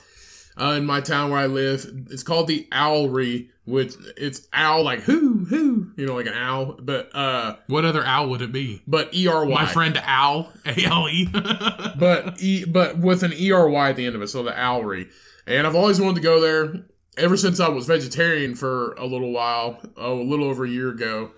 [0.59, 1.85] uh, in my town where I live.
[2.09, 6.77] It's called the Owlery, which it's owl like who who you know like an owl,
[6.81, 8.81] but uh What other owl would it be?
[8.87, 9.61] but E R Y.
[9.61, 11.27] My friend Owl, A L E.
[11.99, 14.51] but e but with an E R Y at the end of it, so the
[14.51, 15.09] Owlery.
[15.45, 16.85] And I've always wanted to go there
[17.17, 20.89] ever since I was vegetarian for a little while, oh, a little over a year
[20.89, 21.31] ago.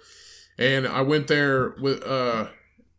[0.57, 2.47] And I went there with uh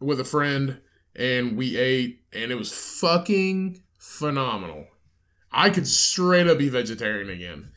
[0.00, 0.80] with a friend
[1.14, 4.86] and we ate and it was fucking phenomenal.
[5.50, 7.70] I could straight up be vegetarian again.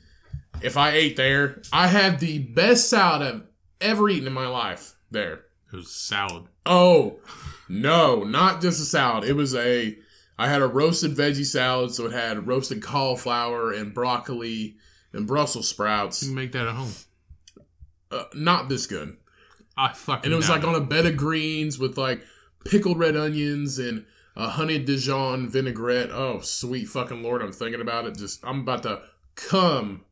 [0.61, 3.43] If I ate there, I had the best salad I've
[3.79, 5.45] ever eaten in my life there.
[5.71, 6.45] It was salad.
[6.65, 7.19] Oh,
[7.69, 9.23] no, not just a salad.
[9.23, 9.97] It was a.
[10.37, 14.77] I had a roasted veggie salad, so it had roasted cauliflower and broccoli
[15.13, 16.21] and Brussels sprouts.
[16.21, 16.91] You can make that at home.
[18.11, 19.17] Uh, not this good.
[19.77, 20.25] I fucking.
[20.25, 22.23] And it was like on a bed of greens with like
[22.65, 26.11] pickled red onions and a honey Dijon vinaigrette.
[26.11, 27.41] Oh, sweet fucking lord!
[27.41, 28.17] I'm thinking about it.
[28.17, 29.01] Just I'm about to
[29.35, 30.05] come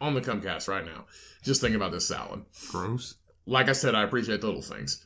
[0.00, 1.06] on the Cummcast right now.
[1.42, 2.44] Just thinking about this salad.
[2.70, 3.14] gross.
[3.46, 5.04] Like I said, I appreciate the little things.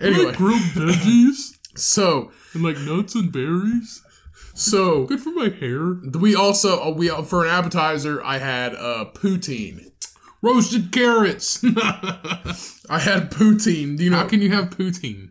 [0.00, 4.02] Anyway, like grilled veggies so and like nuts and berries.
[4.54, 5.94] So Good for my hair.
[6.18, 9.90] We also uh, we for an appetizer I had uh poutine.
[10.42, 11.62] Roasted carrots.
[12.90, 13.96] I had poutine.
[13.96, 15.30] Do you know How can you have poutine?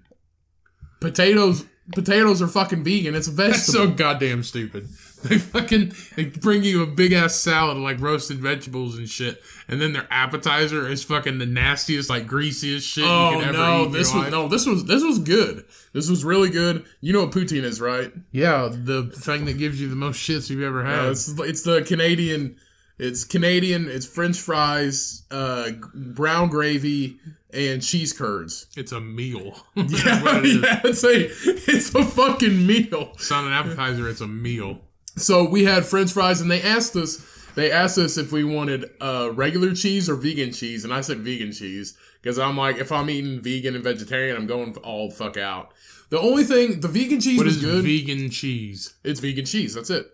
[1.01, 1.65] potatoes?
[1.93, 3.15] Potatoes are fucking vegan.
[3.15, 3.89] It's a That's vegetable.
[3.89, 4.87] so goddamn stupid.
[5.31, 9.41] They fucking they bring you a big ass salad of like roasted vegetables and shit,
[9.67, 13.57] and then their appetizer is fucking the nastiest, like greasiest shit oh you could ever
[13.57, 13.91] no, eat.
[13.91, 14.31] this was life.
[14.31, 15.65] no, this was this was good.
[15.93, 16.85] This was really good.
[17.01, 18.11] You know what poutine is, right?
[18.31, 21.05] Yeah, the thing that gives you the most shits you've ever had.
[21.05, 22.57] Uh, it's it's the Canadian.
[22.97, 23.89] It's Canadian.
[23.89, 27.19] It's French fries, uh, brown gravy,
[27.53, 28.67] and cheese curds.
[28.77, 29.55] it's a meal.
[29.75, 31.29] Yeah, it yeah, it's a
[31.71, 33.11] it's a fucking meal.
[33.13, 34.81] It's not an appetizer, it's a meal.
[35.17, 37.25] So we had French fries, and they asked us.
[37.53, 41.17] They asked us if we wanted uh, regular cheese or vegan cheese, and I said
[41.19, 45.35] vegan cheese because I'm like, if I'm eating vegan and vegetarian, I'm going all fuck
[45.35, 45.73] out.
[46.11, 47.83] The only thing, the vegan cheese What is good.
[47.83, 48.93] vegan cheese?
[49.03, 49.73] it's vegan cheese.
[49.73, 50.07] That's it.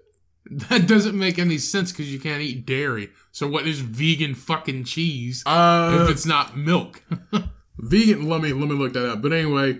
[0.50, 3.10] That doesn't make any sense because you can't eat dairy.
[3.34, 7.04] So what is vegan fucking cheese Uh, if it's not milk?
[7.78, 8.28] vegan.
[8.30, 9.22] Let me let me look that up.
[9.22, 9.80] But anyway,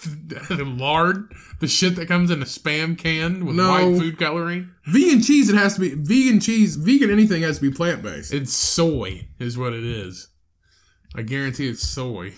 [0.50, 3.68] Lard, the shit that comes in a spam can with No.
[3.70, 4.70] white food coloring.
[4.86, 5.48] vegan cheese.
[5.48, 6.76] It has to be vegan cheese.
[6.76, 8.32] Vegan anything has to be plant based.
[8.32, 10.28] It's soy, is what it is.
[11.14, 12.32] I guarantee it's soy.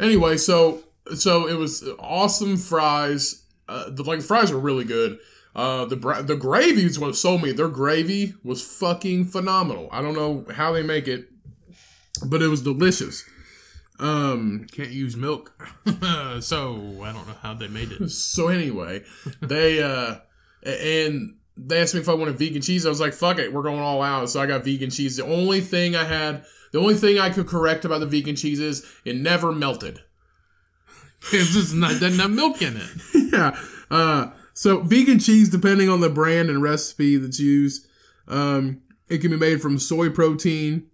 [0.00, 0.82] Anyway, so
[1.14, 3.44] so it was awesome fries.
[3.68, 5.18] Uh, the like fries were really good.
[5.54, 7.50] Uh, the bra- the gravy is what sold me.
[7.52, 9.88] Their gravy was fucking phenomenal.
[9.90, 11.28] I don't know how they make it,
[12.26, 13.24] but it was delicious.
[13.98, 14.66] Um.
[14.72, 15.52] Can't use milk,
[16.40, 18.10] so I don't know how they made it.
[18.10, 19.02] So anyway,
[19.40, 20.16] they uh,
[20.64, 22.84] and they asked me if I wanted vegan cheese.
[22.84, 25.16] I was like, "Fuck it, we're going all out." So I got vegan cheese.
[25.16, 28.60] The only thing I had, the only thing I could correct about the vegan cheese
[28.60, 30.00] is it never melted.
[31.32, 33.32] It's just not doesn't have milk in it.
[33.32, 33.58] yeah.
[33.90, 37.86] Uh, so vegan cheese, depending on the brand and recipe that's used,
[38.28, 40.86] um, it can be made from soy protein,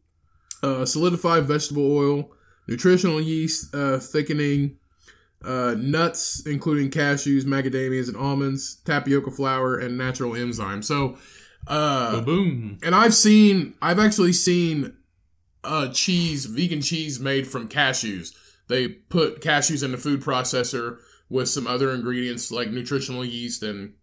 [0.63, 2.31] uh, solidified vegetable oil,
[2.67, 4.79] nutritional yeast, uh, thickening,
[5.45, 10.85] uh, nuts, including cashews, macadamias, and almonds, tapioca flour, and natural enzymes.
[10.85, 11.19] So,
[11.67, 12.79] uh, Boom.
[12.83, 14.97] and I've seen, I've actually seen,
[15.65, 18.35] uh, cheese, vegan cheese made from cashews.
[18.69, 20.99] They put cashews in the food processor
[21.29, 23.95] with some other ingredients like nutritional yeast and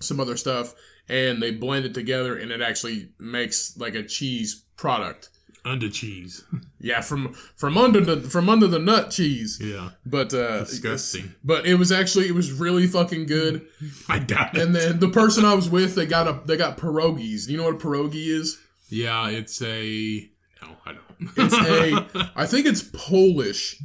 [0.00, 0.74] some other stuff,
[1.08, 5.30] and they blend it together, and it actually makes like a cheese product.
[5.68, 6.44] Under cheese.
[6.80, 9.58] Yeah, from from under the from under the nut cheese.
[9.60, 9.90] Yeah.
[10.06, 11.34] But uh, Disgusting.
[11.44, 13.66] But it was actually it was really fucking good.
[14.08, 14.62] I doubt it.
[14.62, 17.48] And then the person I was with, they got a they got pierogies.
[17.48, 18.58] You know what a pierogi is?
[18.88, 20.30] Yeah, it's a.
[20.62, 21.30] No, I don't.
[21.36, 22.32] It's a.
[22.36, 23.82] I think it's Polish.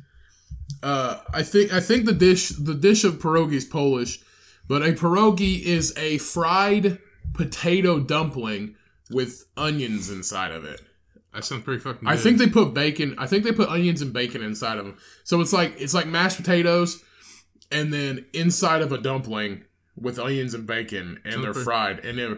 [0.82, 4.20] Uh, I think I think the dish the dish of pierogi is Polish,
[4.68, 7.00] but a pierogi is a fried
[7.34, 8.76] potato dumpling
[9.10, 10.82] with onions inside of it.
[11.34, 12.02] That sounds pretty fucking.
[12.08, 12.10] Good.
[12.14, 13.16] I think they put bacon.
[13.18, 14.98] I think they put onions and bacon inside of them.
[15.24, 17.04] So it's like it's like mashed potatoes,
[17.72, 19.64] and then inside of a dumpling
[19.96, 21.64] with onions and bacon, and they're Super.
[21.64, 22.30] fried, and they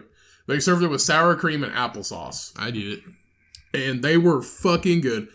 [0.46, 3.04] they served it with sour cream and applesauce, I did it.
[3.74, 5.28] and they were fucking good.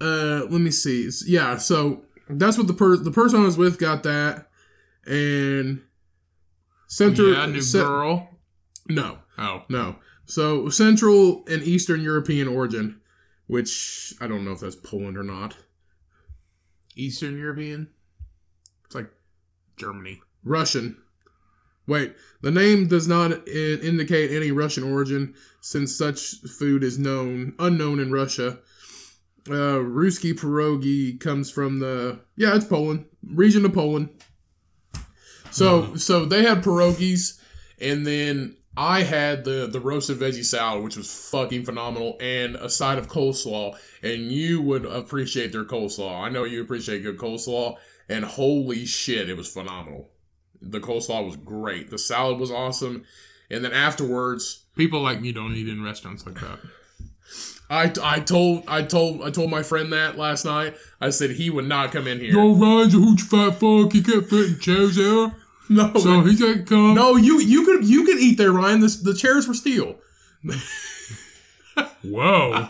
[0.00, 1.08] Uh, let me see.
[1.26, 4.48] Yeah, so that's what the per the person I was with got that,
[5.06, 5.80] and
[6.88, 8.28] Center yeah, new Ce- girl.
[8.88, 9.96] no Oh, no.
[10.26, 13.00] So Central and Eastern European origin,
[13.46, 15.56] which I don't know if that's Poland or not.
[16.96, 17.88] Eastern European.
[18.84, 19.10] It's like
[19.76, 20.20] Germany.
[20.42, 20.96] Russian.
[21.86, 27.54] Wait, the name does not I- indicate any Russian origin, since such food is known
[27.58, 28.58] unknown in Russia.
[29.48, 34.08] Uh, Ruski pierogi comes from the yeah, it's Poland region of Poland.
[35.52, 37.40] So so they had pierogies,
[37.80, 42.68] and then I had the the roasted veggie salad, which was fucking phenomenal, and a
[42.68, 43.76] side of coleslaw.
[44.02, 46.20] And you would appreciate their coleslaw.
[46.20, 47.76] I know you appreciate good coleslaw,
[48.08, 50.10] and holy shit, it was phenomenal.
[50.60, 51.90] The coleslaw was great.
[51.90, 53.04] The salad was awesome,
[53.50, 56.58] and then afterwards, People like me don't eat in restaurants like that.
[57.68, 60.76] I, I told I told I told my friend that last night.
[61.00, 62.32] I said he would not come in here.
[62.32, 63.92] Yo, Ryan's a hooch fat fuck.
[63.92, 65.34] He can't fit in chairs there,
[65.68, 66.94] no, so he can't come.
[66.94, 68.80] no, you you could you could eat there, Ryan.
[68.80, 69.96] The, the chairs were steel.
[72.02, 72.68] Whoa.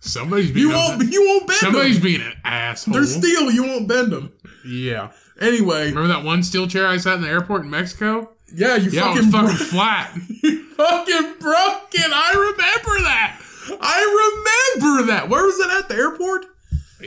[0.00, 2.02] Somebody's being You won't you won't bend Somebody's them.
[2.04, 2.94] being an asshole.
[2.94, 3.50] They're steel.
[3.50, 4.32] You won't bend them.
[4.66, 5.10] yeah.
[5.40, 8.30] Anyway, Remember that one steel chair I sat in the airport in Mexico?
[8.52, 10.16] yeah, you Yeah, fucking it was fucking bro- flat.
[10.42, 12.10] you fucking broke it.
[12.12, 13.40] I remember that.
[13.80, 15.28] I remember that.
[15.28, 16.46] Where was it at the airport?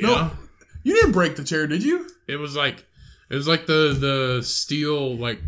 [0.01, 0.31] No.
[0.83, 2.07] You didn't break the chair, did you?
[2.27, 2.85] It was like
[3.31, 5.39] it was like the the steel like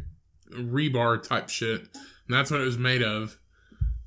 [0.49, 1.81] rebar type shit.
[1.81, 3.37] And that's what it was made of.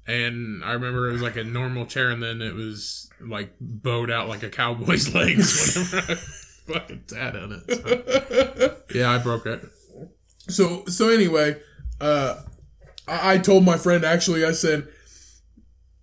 [0.06, 4.10] And I remember it was like a normal chair and then it was like bowed
[4.10, 8.56] out like a cowboy's legs whenever I fucking sat on it.
[8.56, 8.76] So.
[8.94, 9.62] Yeah, I broke it.
[10.48, 11.60] So so anyway,
[12.00, 12.40] uh,
[13.06, 14.46] I, I told my friend actually.
[14.46, 14.88] I said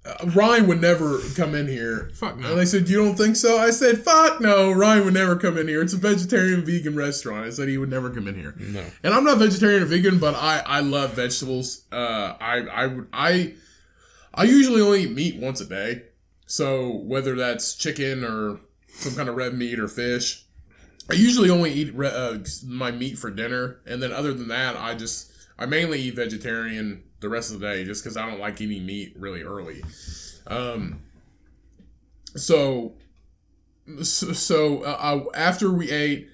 [0.05, 2.11] uh, Ryan would never come in here.
[2.13, 2.47] Fuck no.
[2.47, 2.55] And no.
[2.55, 5.67] they said, "You don't think so?" I said, "Fuck no, Ryan would never come in
[5.67, 5.81] here.
[5.81, 8.53] It's a vegetarian vegan restaurant." I said he would never come in here.
[8.57, 8.83] No.
[9.03, 11.85] And I'm not vegetarian or vegan, but I I love vegetables.
[11.91, 13.53] Uh, I I would I
[14.33, 16.03] I usually only eat meat once a day.
[16.47, 20.45] So whether that's chicken or some kind of red meat or fish,
[21.09, 24.75] I usually only eat re- uh, my meat for dinner, and then other than that,
[24.75, 28.39] I just I mainly eat vegetarian the rest of the day, just because I don't
[28.39, 29.83] like eating meat really early.
[30.45, 31.01] Um,
[32.35, 32.93] so
[34.01, 36.29] so, so uh, I, after we ate,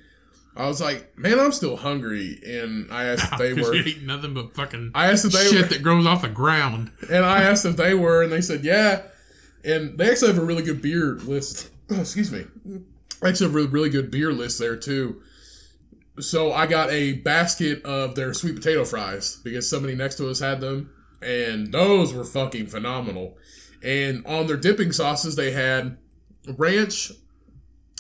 [0.55, 3.73] I was like, "Man, I'm still hungry," and I asked if they were.
[3.73, 6.29] you eat nothing but fucking I asked if they shit were, that grows off the
[6.29, 6.91] ground.
[7.09, 9.03] and I asked if they were, and they said yeah.
[9.63, 11.69] And they actually have a really good beer list.
[11.89, 12.45] Excuse me.
[12.65, 15.21] They actually have a really good beer list there too.
[16.19, 20.39] So I got a basket of their sweet potato fries because somebody next to us
[20.39, 23.37] had them, and those were fucking phenomenal.
[23.83, 25.97] And on their dipping sauces, they had
[26.57, 27.11] ranch,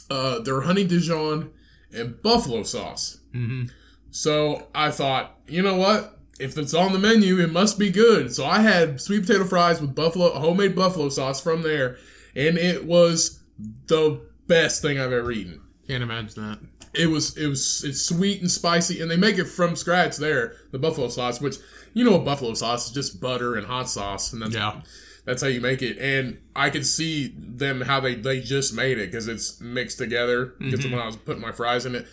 [0.09, 1.51] uh, their honey Dijon,
[1.93, 3.19] and buffalo sauce.
[3.31, 3.65] hmm
[4.11, 6.17] So I thought, you know what?
[6.39, 8.33] If it's on the menu, it must be good.
[8.33, 11.97] So I had sweet potato fries with buffalo homemade buffalo sauce from there,
[12.35, 13.41] and it was
[13.87, 15.61] the best thing I've ever eaten.
[15.87, 16.59] Can't imagine that.
[16.99, 20.55] It was it was it's sweet and spicy, and they make it from scratch there.
[20.71, 21.55] The buffalo sauce, which
[21.93, 24.81] you know, a buffalo sauce is just butter and hot sauce, and that's Yeah.
[25.23, 25.97] that's how you make it.
[25.97, 30.53] And I could see them how they they just made it because it's mixed together.
[30.59, 31.01] Because when mm-hmm.
[31.01, 32.05] I was putting my fries in it,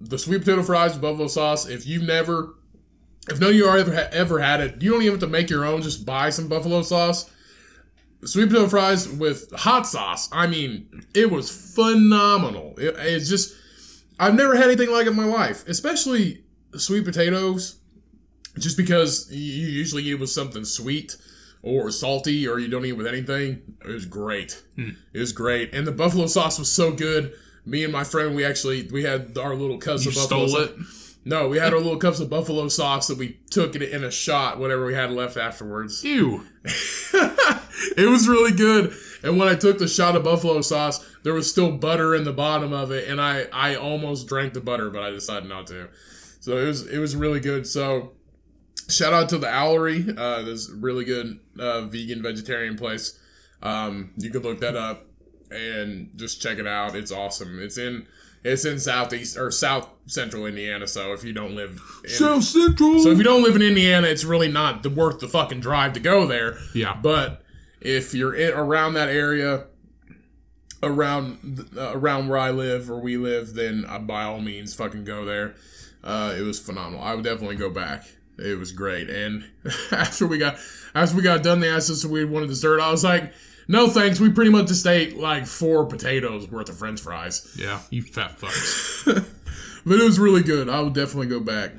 [0.00, 1.68] the sweet potato fries with buffalo sauce.
[1.68, 2.54] If you've never,
[3.28, 5.50] if none of you are ever ever had it, you don't even have to make
[5.50, 5.82] your own.
[5.82, 7.30] Just buy some buffalo sauce.
[8.24, 10.30] Sweet potato fries with hot sauce.
[10.32, 12.74] I mean, it was phenomenal.
[12.78, 13.54] It, it's just
[14.20, 16.44] I've never had anything like it in my life, especially
[16.76, 17.76] sweet potatoes.
[18.58, 21.16] Just because you usually eat with something sweet
[21.62, 24.62] or salty, or you don't eat with anything, it was great.
[24.76, 24.90] Hmm.
[25.12, 27.32] It was great, and the buffalo sauce was so good.
[27.66, 30.46] Me and my friend, we actually we had our little You buffalo.
[30.46, 30.68] stole sauce.
[30.70, 30.76] it.
[31.24, 34.10] No, we had our little cups of buffalo sauce that we took it in a
[34.10, 36.02] shot, whatever we had left afterwards.
[36.02, 36.46] Ew.
[36.64, 38.94] it was really good.
[39.22, 42.32] And when I took the shot of buffalo sauce, there was still butter in the
[42.32, 45.88] bottom of it, and I I almost drank the butter, but I decided not to.
[46.40, 47.66] So it was it was really good.
[47.66, 48.12] So
[48.88, 53.18] shout out to the Owlery, uh, this really good uh, vegan vegetarian place.
[53.62, 55.06] Um, you could look that up
[55.50, 56.96] and just check it out.
[56.96, 57.60] It's awesome.
[57.60, 58.06] It's in
[58.42, 60.86] it's in southeast or south central Indiana.
[60.86, 63.00] So if you don't live in, South Central.
[63.00, 65.92] so if you don't live in Indiana, it's really not the, worth the fucking drive
[65.94, 66.58] to go there.
[66.74, 66.98] Yeah.
[67.00, 67.42] But
[67.80, 69.66] if you're in, around that area,
[70.82, 75.04] around uh, around where I live or we live, then uh, by all means, fucking
[75.04, 75.54] go there.
[76.02, 77.04] Uh, it was phenomenal.
[77.04, 78.04] I would definitely go back.
[78.38, 79.10] It was great.
[79.10, 79.44] And
[79.92, 80.56] after we got
[80.94, 82.80] after we got done, they asked us if we wanted dessert.
[82.80, 83.32] I was like,
[83.68, 84.20] no thanks.
[84.20, 87.54] We pretty much just ate like four potatoes worth of French fries.
[87.58, 89.04] Yeah, you fat fucks.
[89.86, 90.68] but it was really good.
[90.68, 91.72] I would definitely go back.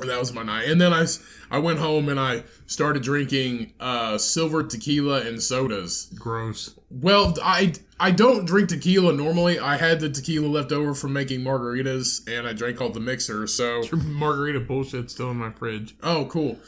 [0.00, 0.66] That was my night.
[0.66, 1.04] And then I,
[1.50, 6.06] I went home and I started drinking uh, silver tequila and sodas.
[6.18, 6.74] Gross.
[6.90, 9.58] Well, I I don't drink tequila normally.
[9.58, 13.46] I had the tequila left over from making margaritas, and I drank all the mixer.
[13.46, 15.94] So Margarita bullshit still in my fridge.
[16.02, 16.58] oh, cool.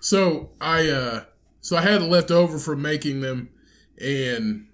[0.00, 1.24] So I uh
[1.60, 3.50] so I had it left over from making them,
[4.00, 4.66] and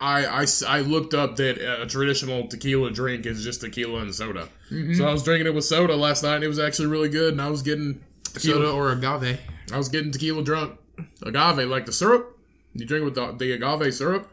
[0.00, 4.48] I I looked up that a traditional tequila drink is just tequila and soda.
[4.70, 4.94] Mm-hmm.
[4.94, 7.32] So I was drinking it with soda last night, and it was actually really good.
[7.32, 8.66] And I was getting tequila.
[8.66, 9.40] Soda or agave.
[9.72, 10.78] I was getting tequila drunk.
[11.22, 12.38] Agave, like the syrup.
[12.72, 14.32] You drink with the, the agave syrup.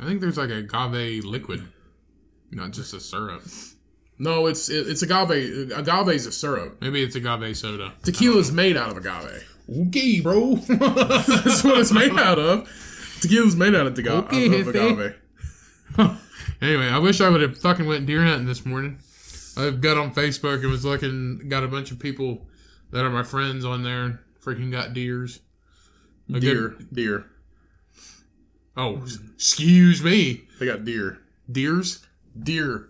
[0.00, 1.66] I think there's like agave liquid,
[2.52, 3.42] not just a syrup.
[4.20, 5.72] No, it's it, it's agave.
[5.72, 6.80] Agave is a syrup.
[6.80, 7.94] Maybe it's agave soda.
[8.04, 9.44] Tequila's made out of agave.
[9.88, 10.54] Okay, bro.
[10.68, 12.68] That's what it's made out of.
[13.20, 15.14] Tequila's made out of, the Okay, of agave.
[16.62, 18.98] anyway, I wish I would have fucking went deer hunting this morning.
[19.56, 22.46] I got on Facebook and was looking, got a bunch of people
[22.92, 24.20] that are my friends on there.
[24.42, 25.40] Freaking got deers.
[26.32, 27.24] A Deer, good- deer.
[28.76, 29.02] oh,
[29.34, 30.44] excuse me.
[30.60, 31.18] They got deer.
[31.50, 32.06] Deers.
[32.40, 32.88] Deer.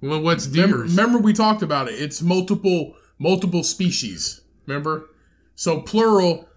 [0.00, 0.90] Well, what's Remember, deers?
[0.96, 1.92] remember we talked about it.
[1.94, 4.40] It's multiple multiple species.
[4.66, 5.08] Remember?
[5.54, 6.48] So plural.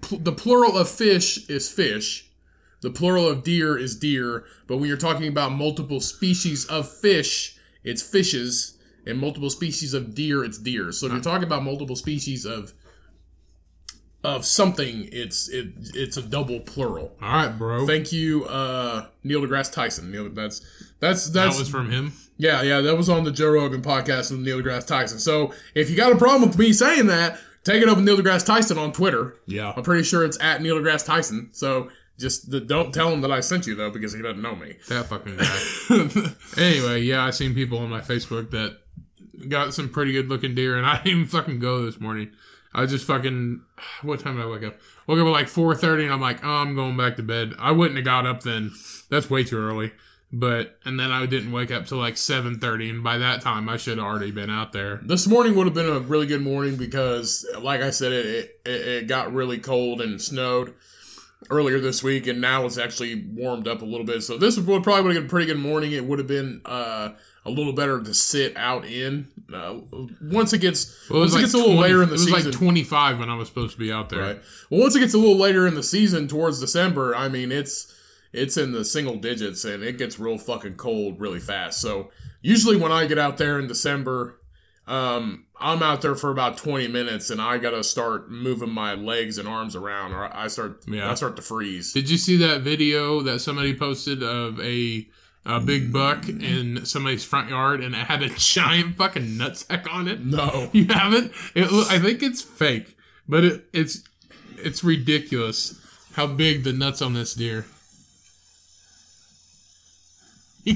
[0.00, 2.27] Pl- the plural of fish is fish.
[2.80, 4.44] The plural of deer is deer.
[4.66, 8.78] But when you're talking about multiple species of fish, it's fishes.
[9.06, 10.92] And multiple species of deer, it's deer.
[10.92, 12.74] So if you're talking about multiple species of
[14.24, 17.16] of something, it's it it's a double plural.
[17.22, 17.86] All right, bro.
[17.86, 20.10] Thank you, uh, Neil deGrasse Tyson.
[20.10, 20.60] Neil, that's
[21.00, 22.12] that's that was from him.
[22.36, 25.18] yeah, yeah, that was on the Joe Rogan podcast with Neil deGrasse Tyson.
[25.20, 28.16] So if you got a problem with me saying that, take it up with Neil
[28.18, 29.36] deGrasse Tyson on Twitter.
[29.46, 29.72] Yeah.
[29.74, 31.48] I'm pretty sure it's at Neil deGrasse Tyson.
[31.52, 31.88] So
[32.18, 34.74] just the, don't tell him that I sent you though, because he doesn't know me.
[34.88, 36.62] That fucking guy.
[36.62, 38.78] anyway, yeah, I seen people on my Facebook that
[39.48, 42.32] got some pretty good looking deer, and I didn't even fucking go this morning.
[42.74, 43.62] I just fucking
[44.02, 44.76] what time did I wake up?
[45.06, 47.54] Woke up at like four thirty, and I'm like, oh, I'm going back to bed.
[47.58, 48.72] I wouldn't have got up then.
[49.10, 49.92] That's way too early.
[50.30, 53.68] But and then I didn't wake up till like seven thirty, and by that time
[53.68, 55.00] I should have already been out there.
[55.02, 58.70] This morning would have been a really good morning because, like I said, it, it,
[58.70, 60.74] it got really cold and snowed
[61.50, 64.22] earlier this week, and now it's actually warmed up a little bit.
[64.22, 65.92] So this would probably would have been a pretty good morning.
[65.92, 67.10] It would have been uh,
[67.44, 69.28] a little better to sit out in.
[69.52, 69.78] Uh,
[70.20, 72.36] once it gets Well, once it gets a little 20 later in the season, it
[72.36, 74.20] was season, like twenty five when I was supposed to be out there.
[74.20, 74.40] right?
[74.70, 77.94] Well, once it gets a little later in the season, towards December, I mean, it's
[78.32, 81.80] it's in the single digits, and it gets real fucking cold really fast.
[81.80, 82.10] So
[82.42, 84.40] usually when I get out there in December,
[84.86, 89.38] um, I'm out there for about 20 minutes, and I gotta start moving my legs
[89.38, 91.10] and arms around, or I start Yeah.
[91.10, 91.92] I start to freeze.
[91.92, 95.08] Did you see that video that somebody posted of a
[95.46, 100.06] a big buck in somebody's front yard and it had a giant fucking nutsack on
[100.06, 100.24] it?
[100.24, 101.32] No, You haven't?
[101.54, 102.96] It, I think it's fake,
[103.28, 104.04] but it, it's
[104.58, 105.80] it's ridiculous
[106.14, 107.66] how big the nuts on this deer.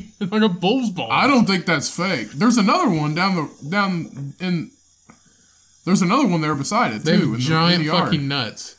[0.20, 1.10] like a bull's ball.
[1.10, 2.30] I don't think that's fake.
[2.32, 4.70] There's another one down the down in.
[5.84, 7.32] There's another one there beside it They too.
[7.32, 8.04] have the- giant the yard.
[8.04, 8.76] fucking nuts.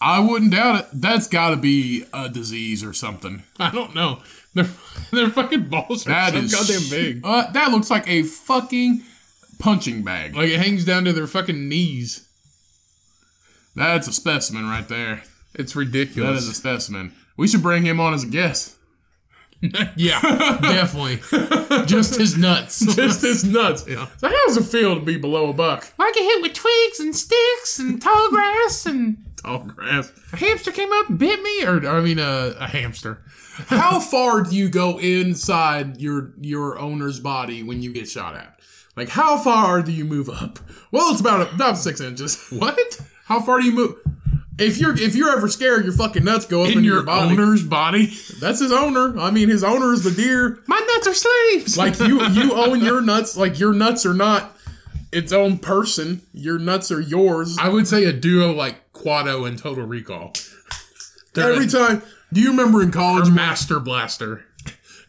[0.00, 0.86] I wouldn't doubt it.
[0.92, 3.42] That's got to be a disease or something.
[3.58, 4.20] I don't know.
[4.54, 4.64] Their
[5.12, 7.20] their fucking balls are That so is goddamn big.
[7.24, 9.02] Uh, that looks like a fucking
[9.58, 10.36] punching bag.
[10.36, 12.26] Like it hangs down to their fucking knees.
[13.74, 15.22] That's a specimen right there.
[15.54, 16.42] It's ridiculous.
[16.42, 17.12] is a specimen.
[17.36, 18.76] We should bring him on as a guest.
[19.96, 20.20] yeah,
[20.62, 21.16] definitely.
[21.86, 22.78] Just his nuts.
[22.94, 23.84] Just his nuts.
[23.88, 24.06] Yeah.
[24.18, 25.92] So how does it feel to be below a buck?
[25.98, 30.12] I get hit with twigs and sticks and tall grass and Tall grass.
[30.32, 33.22] a hamster came up and bit me, or I mean a, a hamster.
[33.66, 38.60] How far do you go inside your your owner's body when you get shot at?
[38.96, 40.58] Like how far do you move up?
[40.92, 42.48] Well, it's about about six inches.
[42.50, 43.00] What?
[43.24, 43.94] How far do you move?
[44.58, 47.32] If you're if you're ever scared, your fucking nuts go up In your your body.
[47.32, 48.06] owner's body.
[48.40, 49.18] That's his owner.
[49.18, 50.58] I mean, his owner is the deer.
[50.66, 51.76] My nuts are slaves.
[51.78, 53.36] Like you you own your nuts.
[53.36, 54.56] Like your nuts are not
[55.12, 56.22] its own person.
[56.32, 57.56] Your nuts are yours.
[57.60, 60.32] I would say a duo like Kuato and Total Recall.
[61.34, 62.02] They're Every time.
[62.32, 63.30] Do you remember in college?
[63.30, 64.44] Master Blaster.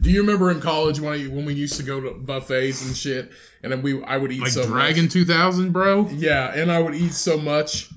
[0.02, 2.96] Do you remember in college when I, when we used to go to buffets and
[2.96, 3.32] shit,
[3.62, 6.08] and then we I would eat Like so Dragon 2000, bro.
[6.10, 7.90] Yeah, and I would eat so much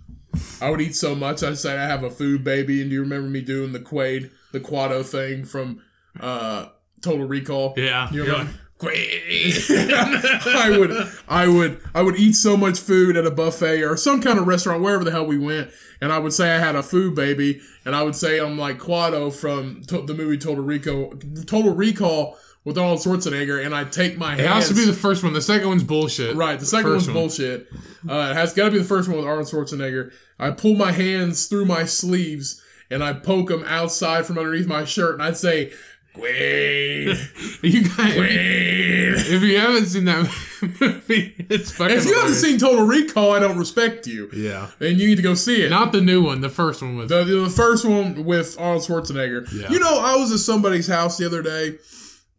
[0.61, 1.43] I would eat so much.
[1.43, 2.81] I'd say I have a food baby.
[2.81, 5.83] And do you remember me doing the Quaid, the Kuato thing from
[6.21, 6.67] uh,
[7.01, 7.75] Total Recall?
[7.77, 8.09] Yeah.
[8.11, 8.53] You You're remember?
[8.53, 8.61] like.
[8.85, 10.91] I would,
[11.29, 14.49] I would, I would eat so much food at a buffet or some kind of
[14.49, 15.71] restaurant, wherever the hell we went,
[16.01, 18.79] and I would say I had a food baby, and I would say I'm like
[18.81, 21.15] Kuato from to- the movie Total Recall,
[21.47, 24.41] Total Recall with Arnold Schwarzenegger, and I'd take my hands.
[24.41, 24.69] It hands.
[24.69, 25.33] has to be the first one.
[25.33, 26.37] The second one's bullshit.
[26.37, 27.15] Right, the second First one's one.
[27.15, 27.69] bullshit.
[28.09, 30.13] Uh, it has got to be the first one with Arnold Schwarzenegger.
[30.39, 34.85] I pull my hands through my sleeves and I poke them outside from underneath my
[34.85, 35.73] shirt, and I'd say,
[36.15, 40.25] "Quaid, You guys, Quaid." if you haven't seen that
[40.81, 41.97] movie, it's fucking.
[41.97, 44.29] If you haven't seen Total Recall, I don't respect you.
[44.33, 45.71] yeah, And you need to go see it.
[45.71, 47.09] not the new one, the first one with.
[47.09, 49.51] The, the first one with Arnold Schwarzenegger.
[49.53, 49.71] Yeah.
[49.71, 51.79] You know, I was at somebody's house the other day,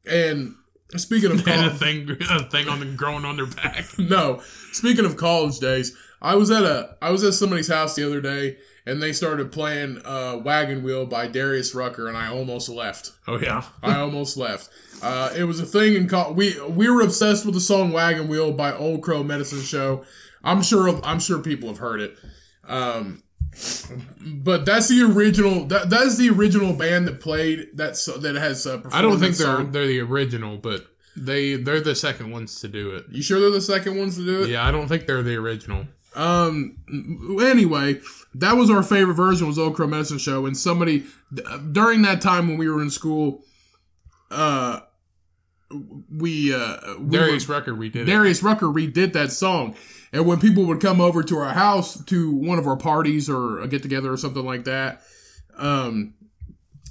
[0.06, 0.56] and
[0.96, 3.86] speaking of and a thing, a thing on the growing on their back.
[3.98, 4.42] no,
[4.72, 8.22] speaking of college days, I was at a I was at somebody's house the other
[8.22, 13.12] day, and they started playing uh, "Wagon Wheel" by Darius Rucker, and I almost left.
[13.28, 14.70] Oh yeah, I almost left.
[15.02, 18.28] Uh, it was a thing in co- we we were obsessed with the song "Wagon
[18.28, 20.06] Wheel" by Old Crow Medicine Show.
[20.44, 22.18] I'm sure I'm sure people have heard it.
[22.66, 23.24] Um,
[24.22, 25.66] but that's the original.
[25.66, 28.66] That that's the original band that played that so, that has.
[28.66, 29.72] Uh, I don't think that they're song.
[29.72, 33.06] they're the original, but they they're the second ones to do it.
[33.10, 34.50] You sure they're the second ones to do it?
[34.50, 35.86] Yeah, I don't think they're the original.
[36.16, 36.78] Um.
[37.42, 38.00] Anyway,
[38.36, 42.22] that was our favorite version was Old Crow Medicine Show, and somebody d- during that
[42.22, 43.44] time when we were in school,
[44.30, 44.82] uh,
[46.12, 48.12] we uh we were- Darius Rucker, we did it.
[48.12, 49.76] Darius Rucker redid that song.
[50.12, 53.60] And when people would come over to our house to one of our parties or
[53.62, 55.02] a get together or something like that,
[55.58, 56.14] um,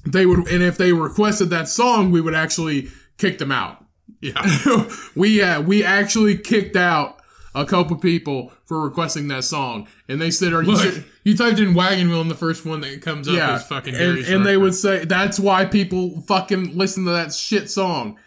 [0.04, 3.84] they would, and if they requested that song, we would actually kick them out.
[4.20, 7.18] Yeah, we, uh, we actually kicked out
[7.54, 9.86] a couple people for requesting that song.
[10.08, 11.04] And they said, are you Look, sure?
[11.22, 13.54] you typed in wagon wheel, and the first one that comes up Yeah.
[13.56, 17.32] is fucking and, Darius and they would say, that's why people fucking listen to that
[17.32, 18.18] shit song.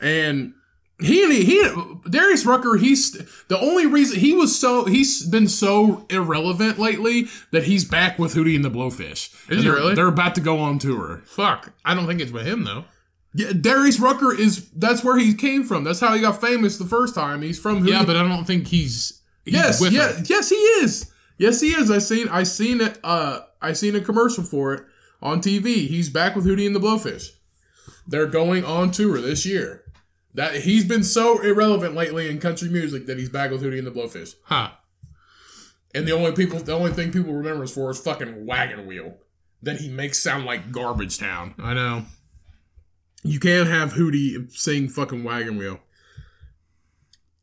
[0.00, 0.54] And
[1.00, 1.68] he, he,
[2.08, 3.12] Darius Rucker, he's
[3.48, 8.34] the only reason he was so, he's been so irrelevant lately that he's back with
[8.34, 9.34] Hootie and the Blowfish.
[9.48, 9.94] And he they're, really?
[9.94, 11.22] They're about to go on tour.
[11.26, 12.84] Fuck, I don't think it's with him though.
[13.32, 15.84] Yeah, Darius Rucker is, that's where he came from.
[15.84, 17.42] That's how he got famous the first time.
[17.42, 17.90] He's from Hootie.
[17.90, 20.24] Yeah, but I don't think he's, he's yes, with yeah, him.
[20.28, 21.12] yes, he is.
[21.38, 21.90] Yes, he is.
[21.90, 22.98] I seen, I seen it.
[23.04, 24.84] Uh, I seen a commercial for it
[25.22, 25.86] on TV.
[25.86, 27.30] He's back with Hootie and the Blowfish.
[28.06, 29.84] They're going on tour this year.
[30.34, 33.86] That he's been so irrelevant lately in country music that he's back with Hootie and
[33.86, 34.34] the Blowfish.
[34.44, 34.70] Huh?
[35.94, 39.16] And the only people, the only thing people remember us for is fucking Wagon Wheel.
[39.62, 41.54] That he makes sound like Garbage Town.
[41.58, 42.04] I know.
[43.22, 45.80] You can't have Hootie sing fucking Wagon Wheel.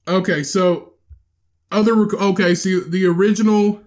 [0.07, 0.93] Okay, so
[1.71, 3.81] other rec- okay, see the original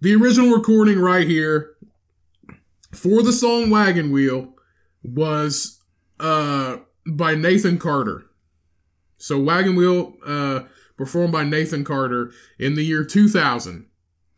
[0.00, 1.70] the original recording right here
[2.92, 4.54] for the song Wagon Wheel
[5.02, 5.80] was
[6.20, 8.26] uh by Nathan Carter.
[9.18, 10.60] So Wagon Wheel uh
[10.96, 13.86] performed by Nathan Carter in the year 2000.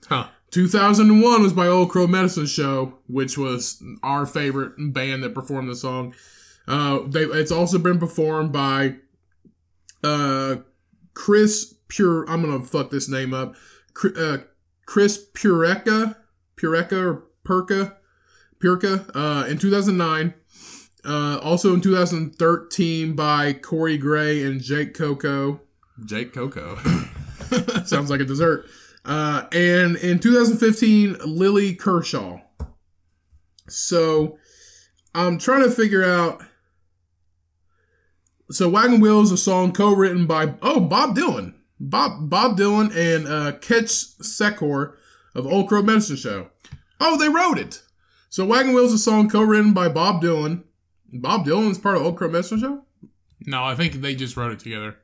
[0.09, 0.29] Huh?
[0.53, 5.75] 2001 was by Old Crow Medicine Show, which was our favorite band that performed the
[5.75, 6.15] song.
[6.69, 8.97] Uh, they, it's also been performed by
[10.03, 10.57] uh,
[11.15, 12.29] Chris Pure.
[12.29, 13.55] I'm gonna fuck this name up.
[14.17, 14.39] Uh,
[14.87, 16.17] Chris Pureka,
[16.57, 17.97] Pureka or Perka,
[18.61, 20.35] Purka uh, in 2009.
[21.07, 25.61] Uh, also in 2013 by Corey Gray and Jake Coco.
[26.05, 26.77] Jake Coco.
[27.85, 28.67] Sounds like a dessert.
[29.05, 32.41] Uh, and in 2015, Lily Kershaw.
[33.69, 34.39] So
[35.15, 36.43] I'm trying to figure out.
[38.51, 43.27] So Wagon Wheel is a song co-written by oh Bob Dylan, Bob Bob Dylan and
[43.27, 43.89] uh, Ketch
[44.21, 44.95] Secor
[45.35, 46.51] of Old Crow Medicine Show.
[47.01, 47.83] Oh, they wrote it.
[48.29, 50.65] So Wagon Wheel is a song co-written by Bob Dylan.
[51.21, 52.83] Bob Dylan's part of Old Crow Medicine Show.
[53.47, 54.97] No, I think they just wrote it together.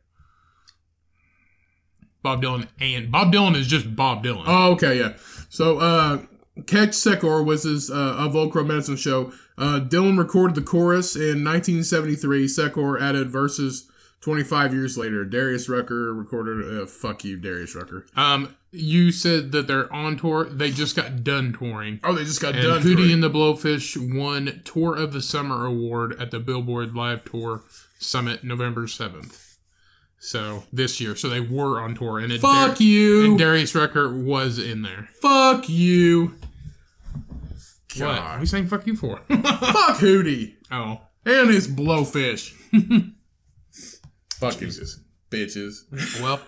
[2.22, 4.44] Bob Dylan and Bob Dylan is just Bob Dylan.
[4.46, 5.14] Oh, okay, yeah.
[5.48, 6.22] So, uh,
[6.66, 9.32] Ketch Secor was his, uh, of Old Crow Medicine Show.
[9.58, 12.46] Uh, Dylan recorded the chorus in 1973.
[12.46, 13.88] Secor added verses
[14.22, 15.24] 25 years later.
[15.24, 18.06] Darius Rucker recorded, uh, fuck you, Darius Rucker.
[18.16, 20.44] Um, you said that they're on tour.
[20.44, 22.00] They just got done touring.
[22.04, 22.82] Oh, they just got And done.
[22.82, 27.62] Hootie and the Blowfish won Tour of the Summer award at the Billboard Live Tour
[27.98, 29.58] Summit November seventh.
[30.18, 33.24] So this year, so they were on tour, and it Fuck Dar- you.
[33.24, 35.08] and Darius Rucker was in there.
[35.20, 36.34] fuck you.
[37.96, 37.98] What?
[37.98, 38.08] God.
[38.22, 39.16] What are you saying "fuck you" for?
[39.28, 40.54] Fuck Hootie.
[40.70, 42.54] oh, And his blowfish.
[44.50, 45.00] fuck Jesus.
[45.30, 46.20] Bitches.
[46.22, 46.40] well,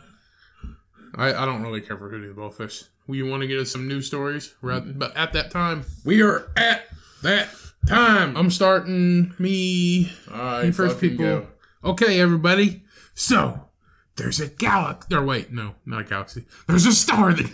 [1.14, 2.88] I, I don't really care for Hootie the Blowfish.
[3.06, 6.50] We want to get us some news stories, We're but at that time, We are
[6.56, 6.86] at
[7.22, 7.48] that
[7.86, 8.36] time.
[8.36, 11.24] I'm starting me All right, first people.
[11.24, 11.46] go.
[11.84, 12.82] Okay, everybody.
[13.14, 13.68] So
[14.16, 15.14] there's a galaxy.
[15.14, 16.46] Or wait, no, not a galaxy.
[16.66, 17.50] There's a star that,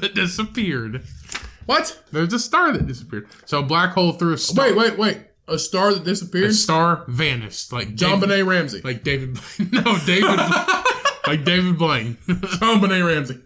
[0.00, 1.04] that disappeared.
[1.66, 2.02] What?
[2.12, 3.28] There's a star that disappeared.
[3.44, 4.66] So a black hole through a star.
[4.66, 5.18] Wait, wait, wait.
[5.46, 8.80] A star that A star vanished, like JonBenét Ramsey.
[8.82, 9.38] like David.
[9.72, 10.38] No, David.
[11.26, 12.16] like David Blaine.
[12.26, 13.40] JonBenét Ramsey.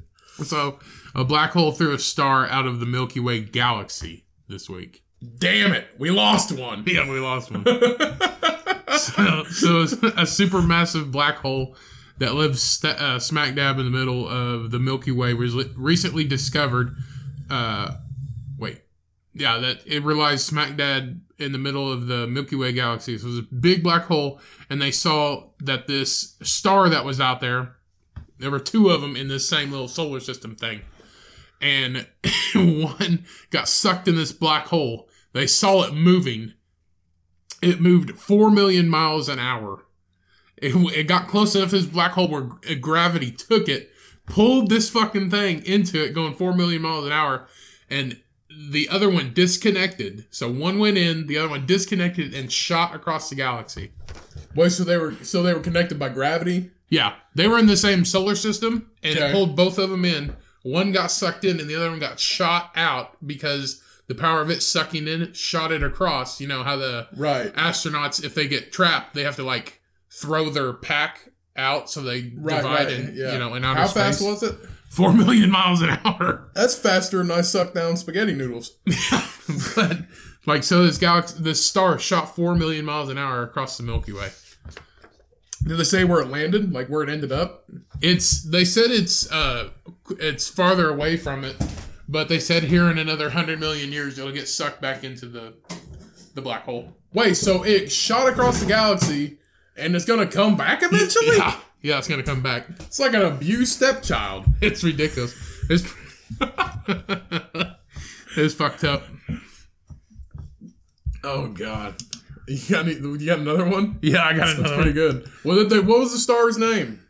[0.44, 0.78] so
[1.14, 5.02] a black hole threw a star out of the Milky Way galaxy this week.
[5.38, 5.88] Damn it.
[5.98, 6.84] We lost one.
[6.86, 7.64] Yeah, we lost one.
[7.64, 11.74] so, so a supermassive black hole
[12.18, 16.24] that lives st- uh, smack dab in the middle of the Milky Way was recently
[16.24, 16.94] discovered.
[17.50, 17.96] Uh,
[19.38, 23.16] yeah, that it relies smack dad in the middle of the Milky Way galaxy.
[23.16, 27.20] So it was a big black hole, and they saw that this star that was
[27.20, 27.76] out there.
[28.38, 30.82] There were two of them in this same little solar system thing,
[31.60, 32.06] and
[32.54, 35.08] one got sucked in this black hole.
[35.32, 36.54] They saw it moving.
[37.62, 39.84] It moved four million miles an hour.
[40.56, 43.90] It, it got close enough to this black hole where gravity took it,
[44.26, 47.46] pulled this fucking thing into it, going four million miles an hour,
[47.88, 48.20] and
[48.70, 50.26] the other one disconnected.
[50.30, 53.92] So one went in, the other one disconnected and shot across the galaxy.
[54.54, 56.70] Wait, so they were so they were connected by gravity?
[56.88, 59.28] Yeah, they were in the same solar system, and Okay.
[59.28, 60.34] it pulled both of them in.
[60.62, 64.50] One got sucked in, and the other one got shot out because the power of
[64.50, 66.40] it sucking in shot it across.
[66.40, 67.54] You know how the Right.
[67.54, 69.80] astronauts, if they get trapped, they have to like
[70.10, 73.32] throw their pack out so they Right, divide right, in, yeah.
[73.34, 74.02] you know, in outer How space.
[74.18, 74.56] fast was it?
[74.88, 76.50] Four million miles an hour.
[76.54, 78.76] That's faster than I suck down spaghetti noodles.
[79.76, 79.98] but
[80.46, 84.12] like, so this galaxy, this star shot four million miles an hour across the Milky
[84.12, 84.30] Way.
[85.64, 86.72] Did they say where it landed?
[86.72, 87.64] Like where it ended up?
[88.00, 89.70] It's they said it's uh
[90.18, 91.56] it's farther away from it,
[92.08, 95.54] but they said here in another hundred million years it'll get sucked back into the
[96.34, 96.96] the black hole.
[97.12, 99.38] Wait, so it shot across the galaxy
[99.76, 101.36] and it's gonna come back eventually?
[101.36, 102.66] Yeah, yeah, it's gonna come back.
[102.80, 104.44] It's like an abused stepchild.
[104.60, 105.34] It's ridiculous.
[105.70, 105.84] It's
[108.36, 109.02] it's fucked up.
[111.24, 111.94] Oh god.
[112.46, 113.98] You got, any, you got another one?
[114.00, 115.10] Yeah, I got That's another pretty one.
[115.20, 115.28] good.
[115.42, 117.04] What, did they, what was the star's name?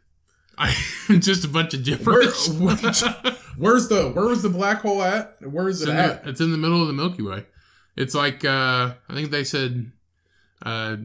[0.56, 0.74] I,
[1.20, 2.48] just a bunch of Where, gibberish.
[3.56, 5.36] where's the where was the black hole at?
[5.40, 6.24] Where's It's it in, at?
[6.24, 7.46] the, it's in the middle of the Milky Way.
[7.96, 9.92] It's like uh, I think they said
[10.62, 10.96] uh,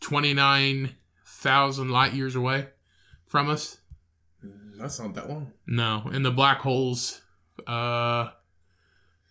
[0.00, 2.66] twenty nine thousand light years away
[3.30, 3.78] from us.
[4.78, 5.52] That's not that long.
[5.66, 7.22] No, and the black holes,
[7.66, 8.30] uh,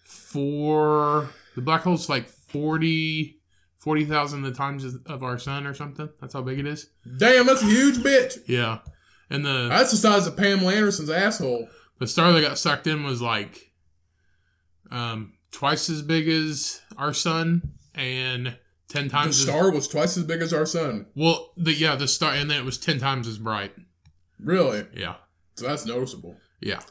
[0.06, 3.36] for the black hole's like 40
[3.78, 6.10] 40,000 the times of our sun or something.
[6.20, 6.89] That's how big it is.
[7.18, 8.38] Damn, that's a huge bitch.
[8.45, 8.80] Yeah,
[9.30, 11.68] and the That's the size of Pamela Anderson's asshole.
[12.00, 13.72] the star that got sucked in was like
[14.91, 20.18] um twice as big as our sun and ten The times as star was twice
[20.18, 21.06] as big as our sun.
[21.16, 23.74] well the yeah the star and then it was ten times as bright.
[24.42, 24.86] Really?
[24.96, 25.16] Yeah,
[25.56, 26.38] So that's noticeable.
[26.62, 26.82] yeah.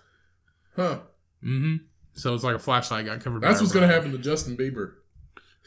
[0.76, 1.01] Huh.
[1.44, 1.76] Mm-hmm.
[2.14, 3.42] So it's like a flashlight got covered.
[3.42, 4.94] That's what's gonna happen to Justin Bieber.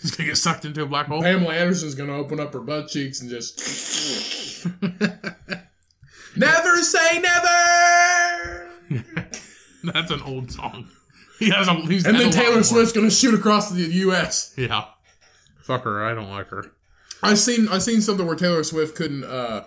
[0.02, 1.22] He's gonna get sucked into a black hole.
[1.22, 3.60] Pamela Anderson's gonna open up her butt cheeks and just
[6.36, 8.70] Never say never
[9.84, 10.88] That's an old song.
[11.40, 12.64] He has a, he's And then Taylor.
[12.64, 14.54] Swift's gonna shoot across the US.
[14.58, 14.86] Yeah.
[15.62, 16.04] Fuck her.
[16.06, 16.72] I don't like her.
[17.24, 19.64] I seen I seen something where Taylor Swift couldn't uh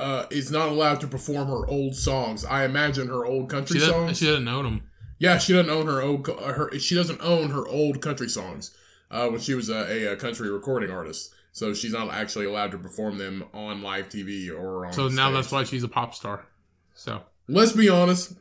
[0.00, 2.44] uh is not allowed to perform her old songs.
[2.44, 4.18] I imagine her old country She songs.
[4.18, 4.82] she doesn't own them.
[5.18, 6.78] Yeah, she doesn't own her old her.
[6.78, 8.74] She doesn't own her old country songs.
[9.10, 12.78] Uh, when she was a, a, country recording artist, so she's not actually allowed to
[12.78, 14.92] perform them on live TV or on.
[14.92, 15.34] So now stage.
[15.34, 16.46] that's why she's a pop star.
[16.94, 17.20] So
[17.50, 18.34] Let's be honest.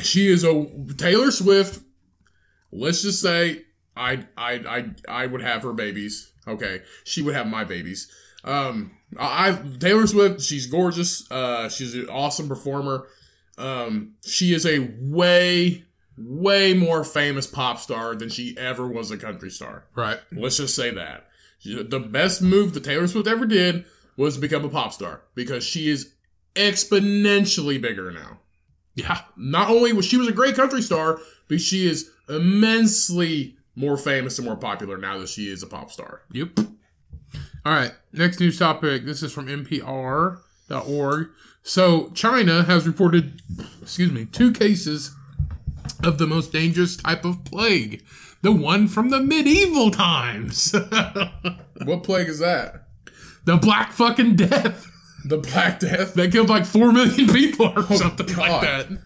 [0.00, 0.66] She is a
[0.96, 1.80] Taylor Swift.
[2.72, 3.62] Let's just say
[3.96, 6.32] I I I I would have her babies.
[6.46, 8.10] Okay, she would have my babies.
[8.44, 10.40] Um, I, Taylor Swift.
[10.42, 11.30] She's gorgeous.
[11.30, 13.06] Uh, she's an awesome performer.
[13.56, 15.84] Um, she is a way
[16.16, 19.84] way more famous pop star than she ever was a country star.
[19.94, 20.18] right.
[20.32, 21.28] Let's just say that.
[21.64, 23.84] The best move that Taylor Swift ever did
[24.16, 26.12] was become a pop star because she is
[26.54, 28.40] exponentially bigger now.
[28.94, 29.20] Yeah.
[29.36, 34.38] Not only was she was a great country star, but she is immensely more famous
[34.38, 36.22] and more popular now that she is a pop star.
[36.32, 36.58] Yep.
[37.64, 37.92] All right.
[38.12, 39.04] Next news topic.
[39.04, 41.28] This is from NPR.org.
[41.62, 43.42] So China has reported,
[43.82, 45.14] excuse me, two cases
[46.02, 48.02] of the most dangerous type of plague.
[48.42, 50.74] The one from the medieval times.
[51.84, 52.86] What plague is that?
[53.44, 54.84] the Black fucking Death.
[55.24, 56.14] The Black Death.
[56.14, 58.38] That killed like four million people or something God.
[58.38, 58.98] like that.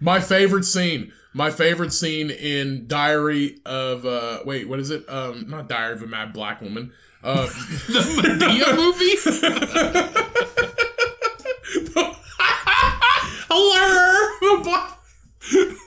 [0.00, 1.12] My favorite scene.
[1.32, 5.08] My favorite scene in Diary of uh wait, what is it?
[5.08, 6.92] Um not Diary of a Mad Black Woman.
[7.22, 7.46] Uh
[7.88, 10.20] The Madea movie?
[14.62, 14.98] Black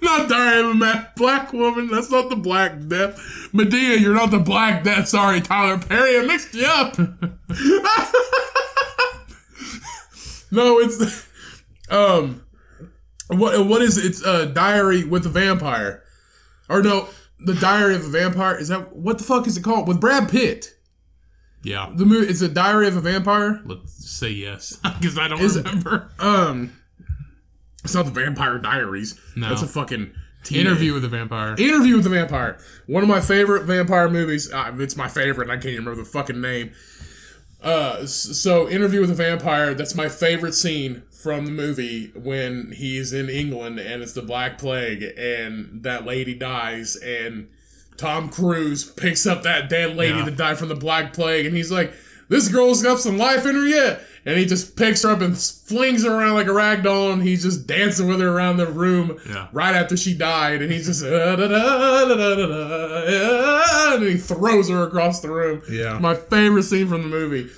[0.02, 1.88] not Diary of a Mad Black Woman.
[1.88, 3.18] That's not the Black Death.
[3.54, 5.08] Madea, you're not the Black Death.
[5.08, 6.20] Sorry, Tyler Perry.
[6.20, 6.98] I mixed you up.
[10.52, 11.28] no, it's
[11.90, 12.44] um
[13.28, 14.06] what what is it?
[14.06, 16.04] It's uh Diary with a Vampire.
[16.70, 17.10] Or no,
[17.40, 18.56] the Diary of a Vampire.
[18.56, 19.88] Is that what the fuck is it called?
[19.88, 20.76] With Brad Pitt.
[21.64, 21.92] Yeah.
[21.96, 23.62] The movie it's a Diary of a Vampire.
[23.66, 24.78] Let's say yes.
[25.00, 26.10] Because I don't Is it- remember.
[26.20, 26.74] Um
[27.84, 29.20] It's not the Vampire Diaries.
[29.36, 29.50] No.
[29.50, 31.56] That's a fucking teenage- Interview with a Vampire.
[31.58, 32.58] Interview with the Vampire.
[32.88, 34.52] One of my favorite vampire movies.
[34.52, 35.46] Uh, it's my favorite.
[35.50, 36.72] and I can't even remember the fucking name.
[37.62, 39.74] Uh, so Interview with a Vampire.
[39.74, 44.58] That's my favorite scene from the movie when he's in England and it's the Black
[44.58, 47.48] Plague and that lady dies and
[47.98, 50.26] Tom Cruise picks up that dead lady Yeah.
[50.26, 51.94] that died from the Black Plague and he's like,
[52.30, 55.38] "This girl's got some life in her yet." And he just picks her up and
[55.38, 58.68] flings her around like a rag doll, and he's just dancing with her around the
[58.68, 59.48] room Yeah.
[59.52, 64.04] right after she died, and he's just "Ah, da, da, da, da, da, da," and
[64.04, 65.62] he throws her across the room.
[65.70, 66.00] Yeah.
[66.00, 67.50] my favorite scene from the movie.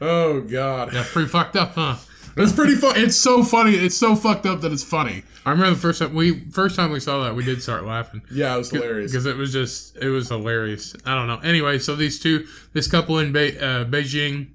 [0.00, 1.94] Oh god, That's pretty fucked up, huh?
[2.38, 2.94] It's pretty fun.
[2.96, 3.72] It's so funny.
[3.74, 5.22] It's so fucked up that it's funny.
[5.46, 8.20] I remember the first time we first time we saw that we did start laughing
[8.30, 9.10] Yeah, it was hilarious.
[9.10, 10.94] because it was just it was hilarious.
[11.06, 11.38] I don't know.
[11.48, 14.48] Anyway, so these two, this couple in Be- uh, Beijing,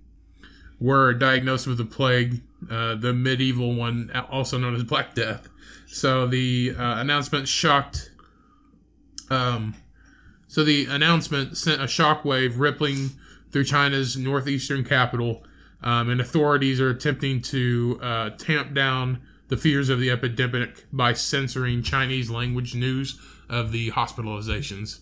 [0.79, 5.47] were diagnosed with the plague, uh, the medieval one, also known as Black Death.
[5.87, 8.11] So the uh, announcement shocked.
[9.29, 9.75] Um,
[10.47, 13.11] so the announcement sent a shockwave rippling
[13.51, 15.43] through China's northeastern capital,
[15.83, 21.13] um, and authorities are attempting to uh, tamp down the fears of the epidemic by
[21.13, 23.19] censoring Chinese language news
[23.49, 24.99] of the hospitalizations.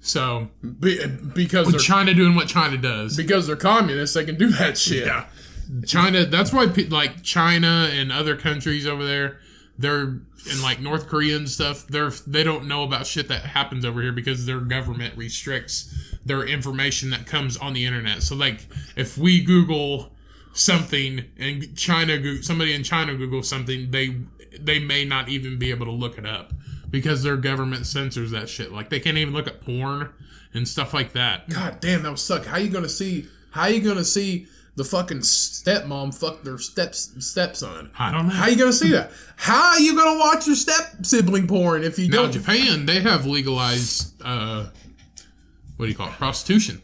[0.00, 0.50] So
[0.80, 3.16] Be, because they're China doing what China does.
[3.16, 5.06] because they're communists, they can do that shit.
[5.06, 5.26] Yeah.
[5.84, 6.26] China.
[6.26, 9.40] That's why, like China and other countries over there,
[9.78, 11.86] they're in like North Korea and stuff.
[11.88, 15.92] They're they don't know about shit that happens over here because their government restricts
[16.24, 18.22] their information that comes on the internet.
[18.22, 18.66] So like,
[18.96, 20.12] if we Google
[20.56, 24.16] something and China, somebody in China Google something, they
[24.58, 26.52] they may not even be able to look it up
[26.90, 28.72] because their government censors that shit.
[28.72, 30.10] Like they can't even look at porn
[30.54, 31.48] and stuff like that.
[31.48, 32.46] God damn, that would suck.
[32.46, 33.26] How you gonna see?
[33.50, 34.46] How you gonna see
[34.76, 37.90] the fucking stepmom fuck their steps stepson?
[37.98, 38.34] I don't know.
[38.34, 39.10] How you gonna see that?
[39.36, 42.32] How are you gonna watch your step sibling porn if you Now, don't?
[42.32, 44.68] Japan, they have legalized, uh,
[45.76, 46.80] what do you call it, prostitution,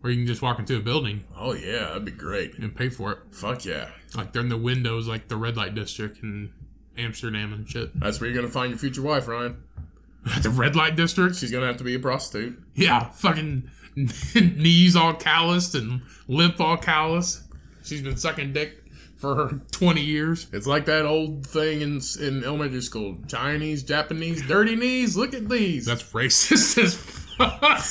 [0.00, 2.56] where you can just walk into a building Oh yeah, that'd be great.
[2.58, 3.18] and pay for it.
[3.32, 6.52] Fuck yeah, Like they're in the windows, like the red light district in
[6.98, 7.98] Amsterdam and shit.
[7.98, 9.62] that's where you're gonna find your future wife, Ryan.
[10.42, 11.36] the red light district?
[11.36, 12.62] She's gonna have to be a prostitute.
[12.74, 13.70] Yeah, fucking
[14.34, 17.42] knees all calloused and lip all calloused.
[17.82, 18.84] She's been sucking dick
[19.16, 20.46] for 20 years.
[20.52, 25.16] It's like that old thing in in elementary school: Chinese, Japanese, dirty knees.
[25.16, 25.86] Look at these.
[25.86, 27.86] That's racist as fuck.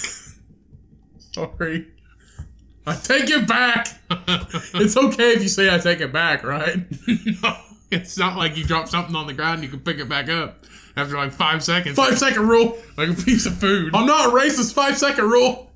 [1.34, 1.88] sorry.
[2.89, 3.87] I take it back.
[4.73, 6.77] it's okay if you say I take it back, right?
[7.43, 7.57] no,
[7.91, 10.27] it's not like you drop something on the ground and you can pick it back
[10.27, 10.65] up
[10.95, 11.95] after like five seconds.
[11.95, 12.77] Five second rule.
[12.97, 13.95] like a piece of food.
[13.95, 14.73] I'm not a racist.
[14.73, 15.71] Five second rule.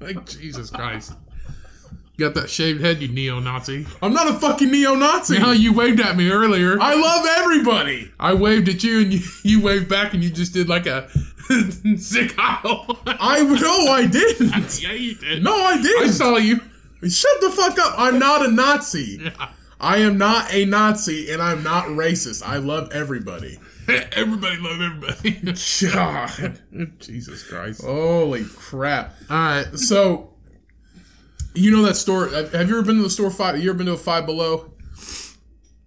[0.00, 1.14] Like Jesus Christ.
[2.16, 3.86] You got that shaved head, you neo-Nazi.
[4.00, 5.36] I'm not a fucking neo-Nazi.
[5.36, 6.80] How you waved at me earlier.
[6.80, 8.10] I, love everybody.
[8.18, 11.10] I waved at you and you, you waved back and you just did like a
[11.98, 12.98] Sieg Heil.
[13.06, 14.82] I no, I didn't.
[14.82, 15.44] yeah, you did.
[15.44, 16.04] No, I didn't.
[16.04, 16.60] I saw you.
[17.06, 17.94] Shut the fuck up.
[17.98, 19.20] I'm not a Nazi.
[19.22, 19.50] Yeah.
[19.78, 22.42] I am not a Nazi, and I'm not racist.
[22.42, 23.58] I love everybody.
[23.88, 25.92] Everybody love everybody.
[25.92, 26.60] God,
[26.98, 27.82] Jesus Christ.
[27.84, 29.14] holy crap.
[29.28, 29.78] All right.
[29.78, 30.32] So,
[31.56, 32.28] you know that store?
[32.28, 33.60] Have you ever been to the store five?
[33.62, 34.72] You ever been to a Five Below?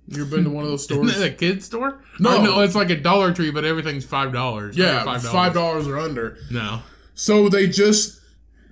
[0.07, 1.11] You ever been to one of those stores?
[1.11, 2.01] Isn't that a kid store?
[2.19, 2.41] No.
[2.43, 4.75] No, it's like a Dollar Tree, but everything's five dollars.
[4.75, 5.31] yeah, $5.
[5.31, 6.37] five dollars or under.
[6.49, 6.81] No.
[7.13, 8.19] So they just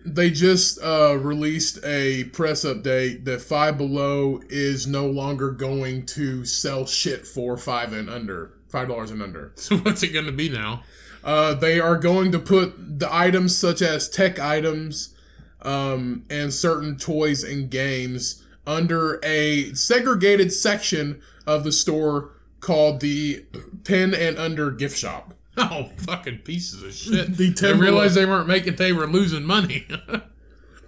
[0.03, 6.43] they just uh, released a press update that Five Below is no longer going to
[6.45, 9.53] sell shit for five and under, five dollars and under.
[9.57, 10.83] So what's it gonna be now?
[11.23, 15.13] Uh, they are going to put the items such as tech items
[15.61, 23.45] um, and certain toys and games under a segregated section of the store called the
[23.83, 25.33] 10 and under gift shop.
[25.59, 27.35] Oh, fucking pieces of shit.
[27.35, 29.87] The they ten realized they weren't making, they were losing money.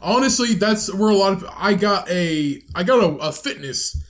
[0.01, 4.03] honestly, that's where a lot of I got a I got a, a fitness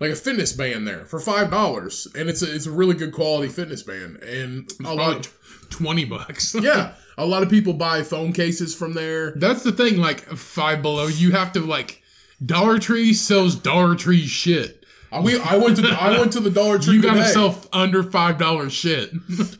[0.00, 3.12] like a fitness band there for five dollars, and it's a it's a really good
[3.12, 5.30] quality fitness band, and a lot
[5.70, 6.54] twenty bucks.
[6.60, 9.32] yeah, a lot of people buy phone cases from there.
[9.32, 9.98] That's the thing.
[9.98, 12.02] Like Five Below, you have to like
[12.44, 14.84] Dollar Tree sells Dollar Tree shit.
[15.12, 17.30] I, we I went to I went to the Dollar Tree You gotta today.
[17.32, 19.10] sell under five dollars shit.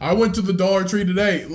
[0.00, 1.46] I went to the Dollar Tree today.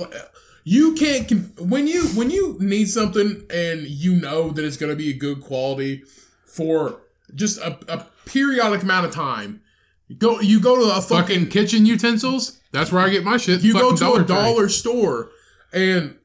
[0.64, 1.30] You can't
[1.60, 5.14] when you when you need something and you know that it's going to be a
[5.14, 6.02] good quality
[6.46, 7.00] for
[7.34, 9.62] just a, a periodic amount of time.
[10.08, 12.60] You go you go to a fucking fucking kitchen utensils.
[12.72, 13.62] That's where I get my shit.
[13.62, 14.26] you go to a Tree.
[14.26, 15.30] dollar store
[15.72, 16.16] and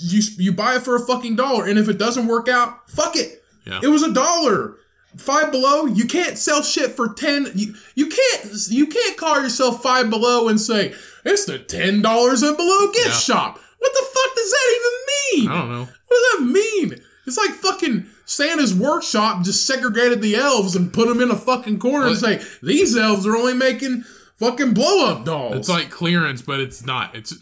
[0.00, 3.16] you you buy it for a fucking dollar and if it doesn't work out, fuck
[3.16, 3.42] it.
[3.66, 3.80] Yeah.
[3.82, 4.76] It was a dollar.
[5.16, 7.48] Five below, you can't sell shit for ten.
[7.54, 10.94] You, you can't you can't call yourself five below and say
[11.24, 13.12] it's the ten dollars and below gift Yeah.
[13.14, 13.58] shop.
[13.78, 15.50] What the fuck does that even mean?
[15.50, 15.88] I don't know.
[16.08, 17.00] What does that mean?
[17.26, 21.78] It's like fucking Santa's workshop just segregated the elves and put them in a fucking
[21.78, 24.02] corner and say these elves are only making
[24.36, 25.56] fucking blow up dolls.
[25.56, 27.14] It's like clearance, but it's not.
[27.14, 27.34] It's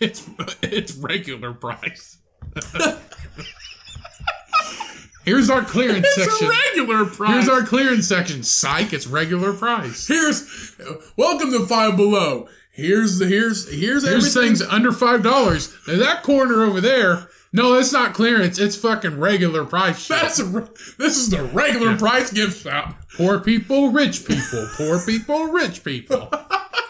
[0.00, 0.28] it's
[0.62, 2.18] it's regular price.
[5.24, 6.46] Here's our clearance it's section.
[6.46, 7.32] a regular price.
[7.32, 8.42] Here's our clearance section.
[8.42, 10.08] Psych, it's regular price.
[10.08, 10.74] here's
[11.16, 12.48] welcome to Five Below.
[12.72, 15.76] Here's the here's here's Here's things under five dollars.
[15.86, 18.58] Now that corner over there, no, it's not clearance.
[18.58, 19.98] It's fucking regular price.
[19.98, 20.20] Shit.
[20.20, 22.94] That's a, this is the regular price gift shop.
[23.16, 24.68] Poor people, rich people.
[24.76, 26.32] Poor people, rich people.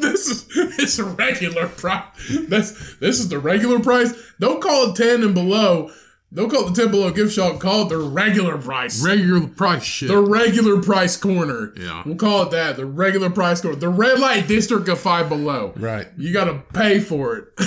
[0.10, 0.46] This is
[0.78, 2.04] it's a regular price.
[2.48, 4.12] That's this is the regular price.
[4.38, 5.90] Don't call it ten and below.
[6.32, 7.58] Don't call it the ten below gift shop.
[7.58, 9.04] Call it the regular price.
[9.04, 10.08] Regular price shit.
[10.08, 11.72] the regular price corner.
[11.76, 12.02] Yeah.
[12.06, 12.76] We'll call it that.
[12.76, 13.76] The regular price corner.
[13.76, 15.72] The red light district of five below.
[15.76, 16.06] Right.
[16.16, 17.44] You gotta pay for it.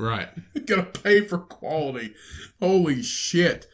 [0.00, 0.28] Right.
[0.54, 2.14] you gotta pay for quality.
[2.60, 3.66] Holy shit.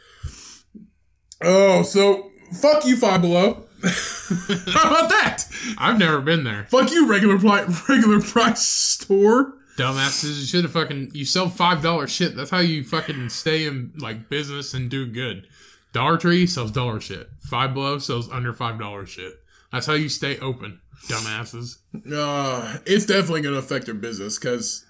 [1.43, 2.31] Oh, so
[2.63, 3.67] fuck you, five below.
[4.73, 5.45] How about that?
[5.79, 6.65] I've never been there.
[6.71, 9.55] Fuck you, regular price regular price store.
[9.77, 12.37] Dumbasses, you should have fucking you sell five dollar shit.
[12.37, 15.47] That's how you fucking stay in like business and do good.
[15.93, 17.29] Dollar Tree sells dollar shit.
[17.41, 19.35] Five Below sells under five dollar shit.
[19.73, 20.81] That's how you stay open.
[21.09, 21.79] Dumbasses.
[22.13, 24.85] Uh, it's definitely gonna affect their business because,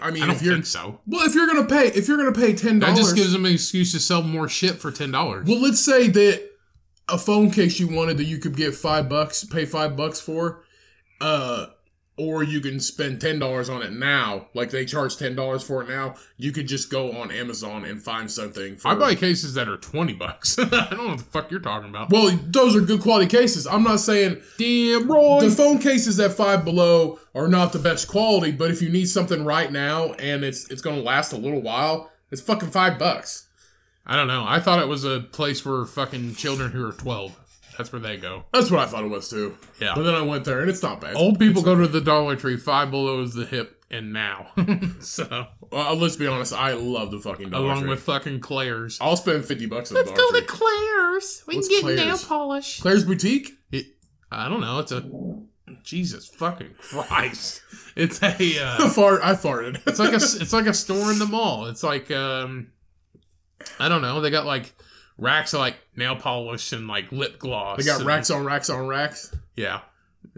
[0.00, 1.00] I mean, I don't if you're think so.
[1.06, 3.44] well, if you're gonna pay, if you're gonna pay ten dollars, That just gives them
[3.46, 5.46] an excuse to sell more shit for ten dollars.
[5.46, 6.49] well, let's say that
[7.12, 10.64] a phone case you wanted that you could get five bucks, pay five bucks for,
[11.20, 11.66] uh,
[12.16, 14.48] or you can spend ten dollars on it now.
[14.52, 16.16] Like they charge ten dollars for it now.
[16.36, 18.76] You could just go on Amazon and find something.
[18.76, 20.58] For, I buy cases that are twenty bucks.
[20.58, 22.10] I don't know what the fuck you're talking about.
[22.10, 23.66] Well, those are good quality cases.
[23.66, 25.40] I'm not saying Damn, Roy.
[25.40, 29.06] the phone cases at Five Below are not the best quality, but if you need
[29.06, 33.46] something right now and it's it's gonna last a little while, it's fucking five bucks.
[34.10, 34.44] I don't know.
[34.46, 37.36] I thought it was a place for fucking children who are twelve.
[37.78, 38.44] That's where they go.
[38.52, 39.56] That's what I thought it was too.
[39.80, 39.92] Yeah.
[39.94, 41.14] But then I went there and it's not bad.
[41.16, 42.56] Old people go to the Dollar Tree.
[42.58, 44.48] Five Below is the hip and now.
[45.00, 47.88] so Uh, let's be honest, I love the fucking Dollar along Tree.
[47.90, 48.98] with fucking Claire's.
[49.00, 50.40] I'll spend fifty bucks at the Dollar go Tree.
[50.40, 51.44] To Claire's.
[51.46, 52.80] We What's can get nail polish.
[52.80, 53.52] Claire's Boutique.
[53.72, 53.86] It,
[54.30, 54.80] I don't know.
[54.80, 55.08] It's a
[55.82, 57.62] Jesus fucking Christ.
[57.96, 58.34] It's a.
[58.64, 59.20] Uh, fart.
[59.22, 59.80] I farted.
[59.86, 60.14] it's like a.
[60.42, 61.66] It's like a store in the mall.
[61.66, 62.72] It's like um.
[63.78, 64.20] I don't know.
[64.20, 64.72] They got like
[65.18, 67.78] racks of like nail polish and like lip gloss.
[67.78, 69.34] they got and- racks on racks on racks.
[69.56, 69.80] Yeah.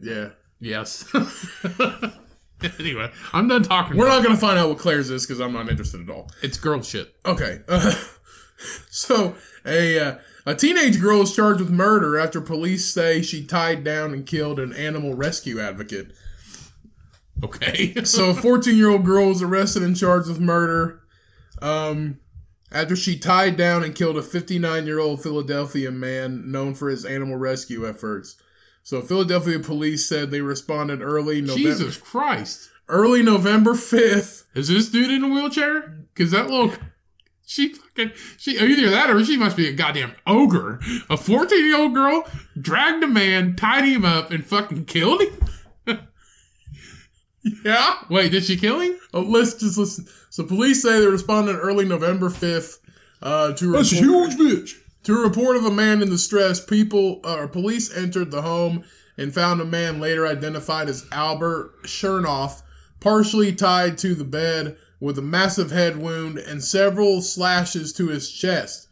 [0.00, 0.30] Yeah.
[0.60, 1.04] Yes.
[2.78, 3.96] anyway, I'm done talking.
[3.96, 6.30] We're not gonna find out what Claire's is because I'm not interested at all.
[6.42, 7.14] It's girl shit.
[7.26, 7.60] Okay.
[7.68, 7.94] Uh,
[8.90, 9.34] so
[9.66, 14.12] a uh, a teenage girl is charged with murder after police say she tied down
[14.12, 16.12] and killed an animal rescue advocate.
[17.42, 17.94] Okay.
[18.04, 21.02] So a 14 year old girl was arrested and charged with murder
[21.60, 22.18] um,
[22.72, 27.04] after she tied down and killed a 59 year old Philadelphia man known for his
[27.04, 28.36] animal rescue efforts.
[28.82, 32.70] So Philadelphia police said they responded early November Jesus Christ.
[32.88, 34.44] early November 5th.
[34.54, 35.98] Is this dude in a wheelchair?
[36.14, 36.72] Because that little.
[37.46, 38.12] She fucking.
[38.38, 40.80] She either that or she must be a goddamn ogre.
[41.10, 42.24] A 14 year old girl
[42.58, 45.38] dragged a man, tied him up, and fucking killed him?
[47.64, 47.94] Yeah.
[48.08, 48.96] Wait, did she kill him?
[49.12, 50.06] Oh, let's just listen.
[50.30, 52.78] So police say they responded early November 5th
[53.20, 54.74] uh, to a huge bitch.
[55.04, 56.64] to a report of a man in distress.
[56.64, 58.84] People, uh, police entered the home
[59.18, 62.62] and found a man later identified as Albert Chernoff,
[63.00, 68.30] partially tied to the bed with a massive head wound and several slashes to his
[68.30, 68.86] chest.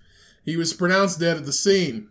[0.45, 2.09] He was pronounced dead at the scene.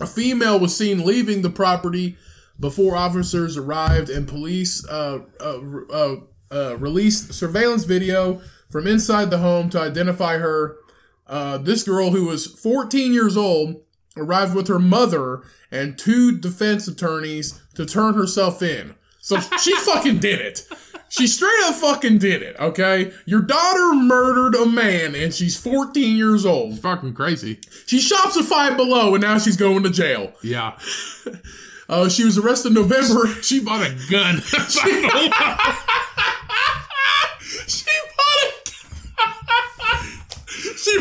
[0.00, 2.16] A female was seen leaving the property
[2.58, 6.16] before officers arrived, and police uh, uh, uh,
[6.50, 8.40] uh, released surveillance video
[8.70, 10.76] from inside the home to identify her.
[11.26, 13.82] Uh, this girl, who was 14 years old,
[14.16, 18.94] arrived with her mother and two defense attorneys to turn herself in.
[19.20, 20.66] So she fucking did it.
[21.08, 23.12] She straight up fucking did it, okay?
[23.26, 26.80] Your daughter murdered a man and she's 14 years old.
[26.80, 27.60] Fucking crazy.
[27.86, 30.32] She shops at Five Below and now she's going to jail.
[30.42, 30.78] Yeah.
[31.88, 33.26] Uh, she was arrested in November.
[33.42, 34.42] She bought a gun.
[37.68, 38.72] She bought it.
[40.76, 40.92] she,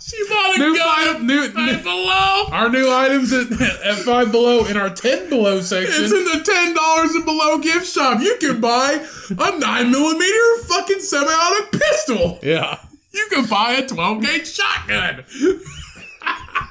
[0.00, 0.88] she bought a new gun.
[1.14, 2.44] five, new, new, below.
[2.52, 6.04] our new items at, at Five Below in our 10 Below section.
[6.04, 8.20] It's in the ten dollars and below gift shop.
[8.20, 12.38] You can buy a nine millimeter fucking semi-auto pistol.
[12.42, 12.78] yeah.
[13.12, 15.24] You can buy a twelve gauge shotgun.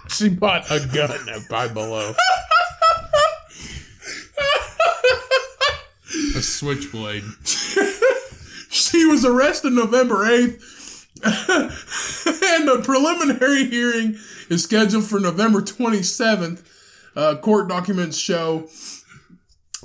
[0.10, 2.14] She bought a gun at Five Below.
[6.36, 7.24] A switchblade.
[8.72, 14.18] She was arrested November eighth, and the preliminary hearing
[14.48, 16.64] is scheduled for November twenty seventh.
[17.16, 18.70] Uh, court documents show,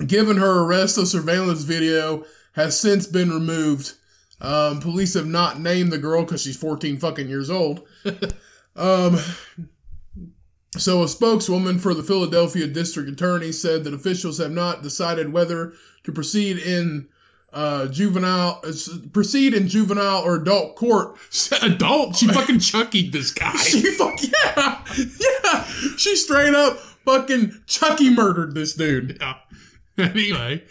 [0.07, 3.95] given her arrest, a surveillance video has since been removed.
[4.41, 7.83] Um, police have not named the girl because she's 14 fucking years old.
[8.77, 9.19] um,
[10.77, 15.73] so a spokeswoman for the Philadelphia district attorney said that officials have not decided whether
[16.05, 17.09] to proceed in
[17.53, 18.73] uh, juvenile, uh,
[19.13, 21.17] proceed in juvenile or adult court.
[21.63, 22.17] Adult.
[22.17, 23.57] She fucking Chucky'd this guy.
[23.57, 25.65] She fuck yeah, yeah.
[25.97, 29.19] She straight up fucking Chucky murdered this dude.
[29.21, 29.35] Yeah.
[29.97, 30.65] Anyway,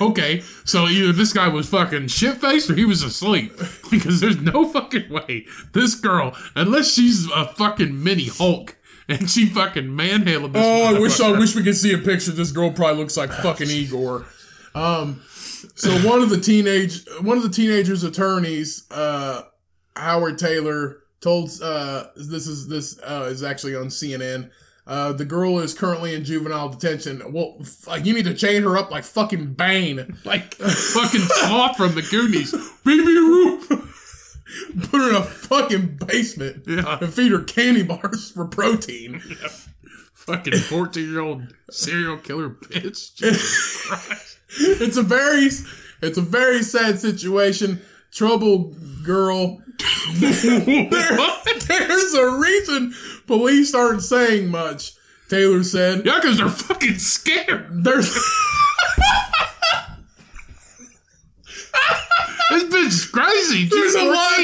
[0.00, 3.52] okay, so either this guy was fucking shit faced or he was asleep
[3.90, 5.44] because there's no fucking way
[5.74, 8.78] this girl, unless she's a fucking mini Hulk
[9.18, 10.62] and she fucking manhandled this.
[10.64, 12.30] Oh, I wish I wish we could see a picture.
[12.32, 14.26] This girl probably looks like fucking Igor.
[14.74, 15.20] Um,
[15.74, 19.42] so one of the teenage one of the teenagers' attorneys, uh,
[19.96, 24.50] Howard Taylor, told uh, this is this uh, is actually on CNN.
[24.86, 27.22] Uh, the girl is currently in juvenile detention.
[27.32, 30.16] Well, f- like you need to chain her up like fucking Bane.
[30.24, 32.52] like fucking sloth from the Goonies.
[32.84, 33.99] Baby Ruth.
[34.90, 36.98] Put her in a fucking basement Yeah.
[37.00, 39.20] and feed her candy bars for protein.
[40.14, 43.12] Fucking 14 year old serial killer bitch.
[44.52, 45.48] It's a very
[46.02, 47.80] it's a very sad situation.
[48.12, 48.74] Trouble
[49.04, 49.62] girl.
[50.20, 50.88] There-
[51.88, 52.92] there's a reason
[53.26, 54.92] police aren't saying much.
[55.28, 56.04] Taylor said.
[56.04, 57.84] Yeah, because they're fucking scared.
[57.84, 58.12] There's
[62.70, 63.66] bitch is crazy.
[63.66, 64.38] there's a lot.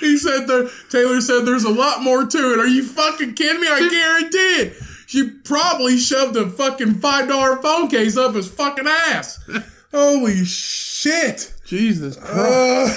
[0.00, 0.68] He said there.
[0.90, 2.58] Taylor said there's a lot more to it.
[2.58, 3.68] Are you fucking kidding me?
[3.68, 4.82] I guarantee it.
[5.06, 9.38] She probably shoved a fucking five dollar phone case up his fucking ass.
[9.92, 11.54] Holy shit.
[11.64, 12.94] Jesus Uh,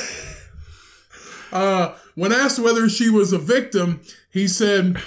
[1.52, 4.02] uh, when asked whether she was a victim,
[4.32, 4.98] he said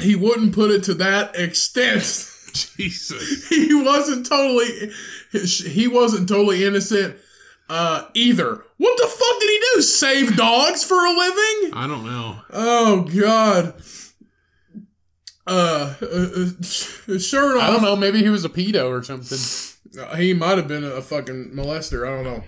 [0.00, 2.30] he wouldn't put it to that extent.
[2.52, 3.48] Jesus.
[3.48, 4.92] he wasn't totally
[5.32, 7.16] he wasn't totally innocent
[7.68, 8.64] uh, either.
[8.76, 9.82] What the fuck did he do?
[9.82, 11.74] Save dogs for a living?
[11.74, 12.36] I don't know.
[12.52, 13.74] Oh god.
[15.46, 16.46] Uh, uh,
[17.08, 17.96] uh sure I don't know.
[17.96, 19.38] Maybe he was a pedo or something.
[20.16, 22.06] he might have been a fucking molester.
[22.06, 22.44] I don't know.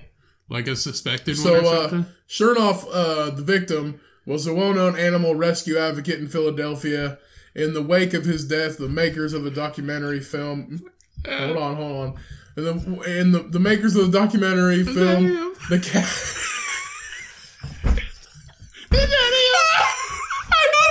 [0.49, 2.07] Like a suspected So, one or uh, something.
[2.29, 7.19] Chernoff, uh, the victim, was a well-known animal rescue advocate in Philadelphia.
[7.55, 10.83] In the wake of his death, the makers of the documentary film,
[11.27, 12.14] hold on, hold on,
[12.57, 12.73] and the
[13.07, 16.05] and the, the makers of the documentary film, the cat.
[18.93, 18.97] I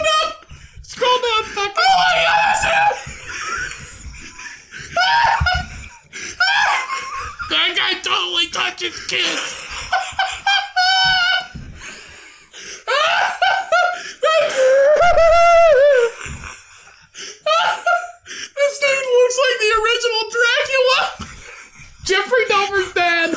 [0.04, 0.36] don't.
[0.84, 1.74] Scroll down, fucking.
[1.78, 2.72] Oh my god, that's him!
[7.48, 9.62] That guy totally touches kids.
[18.56, 21.00] this dude looks like the original Dracula.
[22.06, 23.30] Jeffrey Dahmer's dad.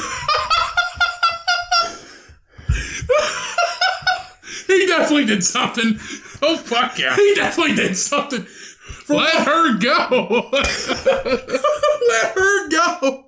[4.66, 5.98] He definitely did something.
[6.42, 7.16] Oh fuck yeah!
[7.16, 8.46] He definitely did something.
[9.08, 10.48] Let her go.
[10.52, 13.24] Let her go.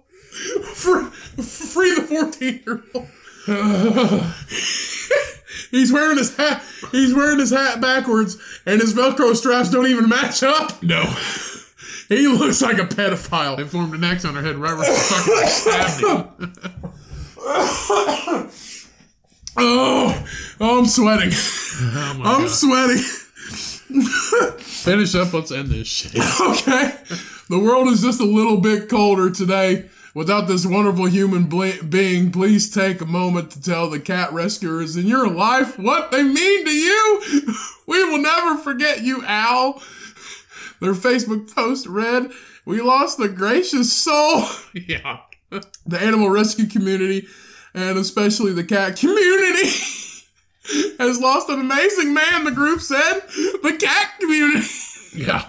[0.75, 1.05] Free,
[1.43, 3.07] free the 14 year old.
[5.71, 6.63] He's wearing his hat.
[6.93, 10.83] He's wearing his hat backwards, and his Velcro straps don't even match up.
[10.83, 11.05] no.
[12.09, 13.57] He looks like a pedophile.
[13.57, 15.47] They formed an X on her head right where she fucking
[15.99, 16.29] stabbed him.
[19.57, 19.57] Oh,
[20.61, 21.31] oh I'm sweating.
[21.33, 22.51] Oh I'm god.
[22.51, 23.03] sweating.
[24.61, 25.33] Finish up.
[25.33, 26.13] Let's end this shit.
[26.41, 26.95] Okay.
[27.49, 29.89] The world is just a little bit colder today.
[30.15, 34.97] without this wonderful human ble- being, please take a moment to tell the cat rescuers
[34.97, 37.23] in your life what they mean to you.
[37.89, 39.83] We will never forget you, Al.
[40.81, 42.31] Their Facebook post read,
[42.65, 44.45] We lost the gracious soul.
[44.73, 45.21] Yeah.
[45.51, 47.27] The animal rescue community,
[47.75, 49.69] and especially the cat community,
[50.99, 53.21] has lost an amazing man, the group said.
[53.63, 54.67] The cat community.
[55.13, 55.47] Yeah.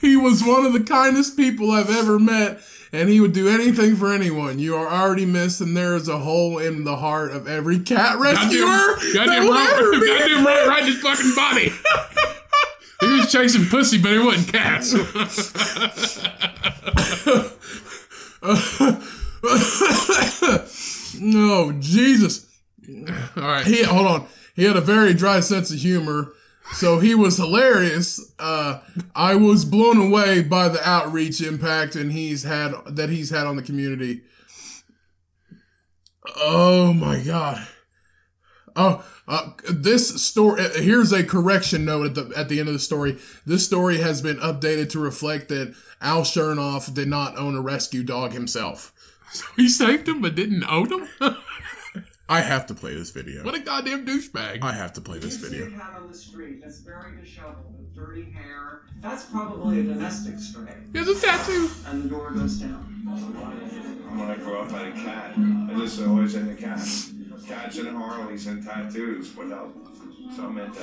[0.00, 2.58] He was one of the kindest people I've ever met,
[2.92, 4.58] and he would do anything for anyone.
[4.58, 8.18] You are already missed, and there is a hole in the heart of every cat
[8.18, 8.66] rescuer.
[9.14, 11.70] Goddamn will right, goddamn right, right in his fucking body.
[13.00, 14.92] he was chasing pussy, but it wasn't cats.
[21.20, 22.46] No, Jesus.
[23.36, 23.66] All right.
[23.66, 24.26] He hold on.
[24.54, 26.32] He had a very dry sense of humor,
[26.72, 28.32] so he was hilarious.
[28.38, 28.80] Uh,
[29.14, 33.56] I was blown away by the outreach impact and he's had that he's had on
[33.56, 34.22] the community.
[36.36, 37.66] Oh my god.
[38.76, 40.62] Oh, uh, this story.
[40.76, 43.18] Here's a correction note at the at the end of the story.
[43.44, 48.04] This story has been updated to reflect that Al Chernoff did not own a rescue
[48.04, 48.92] dog himself.
[49.32, 51.08] So He saved him, but didn't own him.
[52.30, 53.42] I have to play this video.
[53.44, 54.62] what a goddamn douchebag.
[54.62, 55.66] I have to play this You see video.
[55.76, 58.82] a cat on the street that's very disheveled with dirty hair.
[59.00, 60.76] That's probably a domestic stray.
[60.92, 61.68] He has a tattoo.
[61.86, 63.04] And the door goes down.
[63.08, 65.34] I'm when I grew up, I had a cat.
[65.36, 66.78] I just always had a cat.
[67.48, 69.34] Cats and Harleys and tattoos.
[69.34, 69.72] What else?
[70.36, 70.80] So I'm into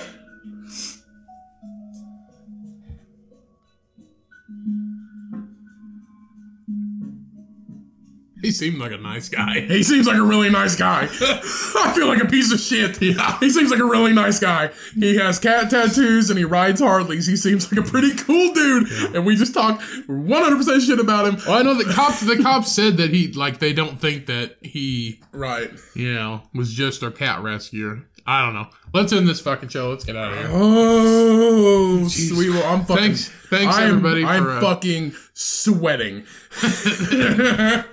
[8.41, 9.61] He seemed like a nice guy.
[9.67, 11.03] He seems like a really nice guy.
[11.21, 13.01] I feel like a piece of shit.
[13.01, 13.37] Yeah.
[13.39, 14.71] He seems like a really nice guy.
[14.95, 17.25] He has cat tattoos and he rides Harleys.
[17.27, 19.15] He seems like a pretty cool dude.
[19.15, 21.37] And we just talk 100% shit about him.
[21.47, 22.21] Well, I know the cops.
[22.21, 25.71] The cops said that he like they don't think that he, Right.
[25.95, 28.03] you know, was just our cat rescuer.
[28.29, 28.67] I don't know.
[28.93, 29.89] Let's end this fucking show.
[29.89, 30.47] Let's get out of here.
[30.51, 32.49] Oh, sweet.
[32.49, 33.03] Well, I'm fucking.
[33.03, 36.25] Thanks- thanks, I'm, everybody, I'm for, uh, fucking sweating.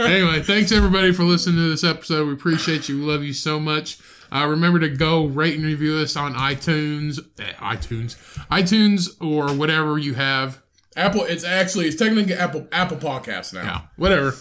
[0.00, 2.26] anyway, thanks everybody for listening to this episode.
[2.26, 2.98] We appreciate you.
[2.98, 3.98] We love you so much.
[4.32, 8.16] Uh, remember to go rate and review us on iTunes, eh, iTunes,
[8.50, 10.60] iTunes, or whatever you have.
[10.96, 13.62] Apple, it's actually, it's technically Apple Apple Podcast now.
[13.62, 14.34] Yeah, whatever.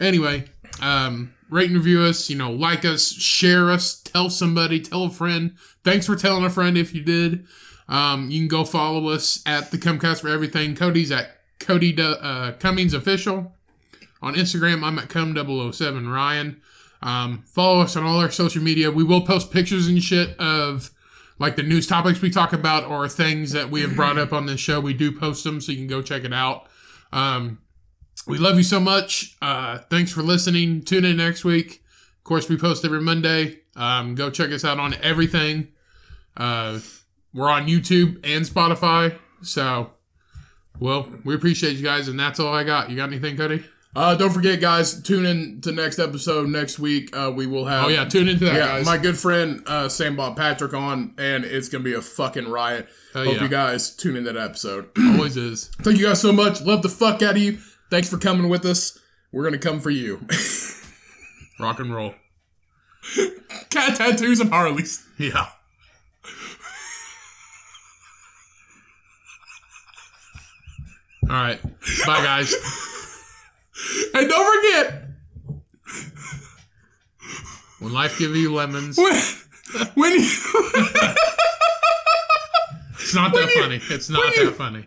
[0.00, 0.44] Anyway,
[0.80, 2.30] um, rate and review us.
[2.30, 5.54] You know, like us, share us, tell somebody, tell a friend.
[5.84, 7.46] Thanks for telling a friend if you did.
[7.88, 10.76] Um, you can go follow us at the Cummcast for everything.
[10.76, 13.52] Cody's at Cody uh, Cummings official
[14.22, 14.84] on Instagram.
[14.84, 16.60] I'm at cumm007 Ryan.
[17.02, 18.90] Um, follow us on all our social media.
[18.90, 20.90] We will post pictures and shit of
[21.38, 24.46] like the news topics we talk about or things that we have brought up on
[24.46, 24.78] this show.
[24.78, 26.68] We do post them, so you can go check it out.
[27.12, 27.58] Um,
[28.26, 29.36] we love you so much.
[29.42, 30.82] Uh, thanks for listening.
[30.82, 31.82] Tune in next week.
[32.18, 33.60] Of course, we post every Monday.
[33.76, 35.68] Um, go check us out on everything.
[36.36, 36.80] Uh,
[37.32, 39.16] we're on YouTube and Spotify.
[39.42, 39.90] So,
[40.78, 42.90] well, we appreciate you guys, and that's all I got.
[42.90, 43.64] You got anything, Cody?
[43.96, 47.14] Uh, don't forget, guys, tune in to next episode next week.
[47.16, 47.86] Uh, we will have.
[47.86, 48.86] Oh yeah, tune into that, Yeah, guys.
[48.86, 52.88] my good friend uh, Sam Bob Patrick on, and it's gonna be a fucking riot.
[53.12, 53.42] Hell Hope yeah.
[53.42, 54.90] you guys tune in that episode.
[54.98, 55.70] Always is.
[55.82, 56.60] Thank you guys so much.
[56.60, 57.58] Love the fuck out of you.
[57.90, 58.98] Thanks for coming with us.
[59.32, 60.20] We're gonna come for you.
[61.58, 62.14] Rock and roll.
[63.70, 65.04] Cat tattoos and Harleys.
[65.18, 65.48] Yeah.
[71.28, 71.62] All right.
[72.06, 72.54] Bye, guys.
[74.14, 75.04] And don't forget
[77.78, 79.14] When life gives you lemons, when
[79.94, 80.18] when you
[82.98, 83.80] it's not that you- funny.
[83.90, 84.86] It's not when you- that funny.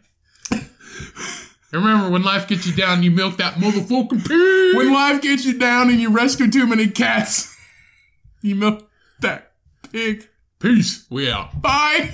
[1.74, 4.78] And remember, when life gets you down, you milk that motherfucking pig.
[4.78, 7.58] when life gets you down and you rescue too many cats,
[8.44, 8.88] you milk
[9.22, 9.54] that
[9.92, 10.30] pig.
[10.60, 11.08] Peace.
[11.10, 11.60] We out.
[11.60, 12.12] Bye.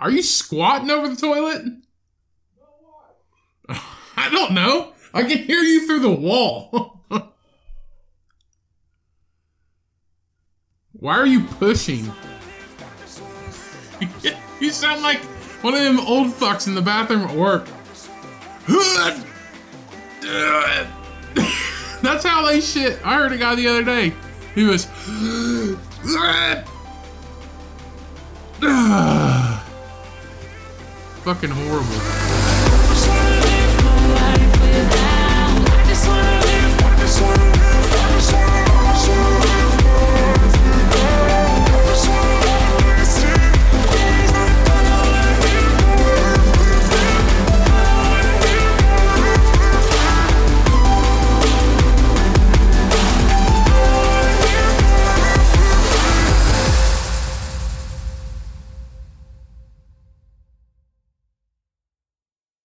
[0.00, 1.64] Are you squatting over the toilet?
[3.68, 4.92] I don't know.
[5.14, 6.98] I can hear you through the wall.
[10.92, 12.12] Why are you pushing?
[14.60, 15.20] you sound like
[15.62, 17.66] one of them old fucks in the bathroom at work.
[22.02, 22.98] That's how they shit.
[23.04, 24.12] I heard a guy the other day.
[24.54, 24.84] He was.
[31.24, 32.41] Fucking horrible.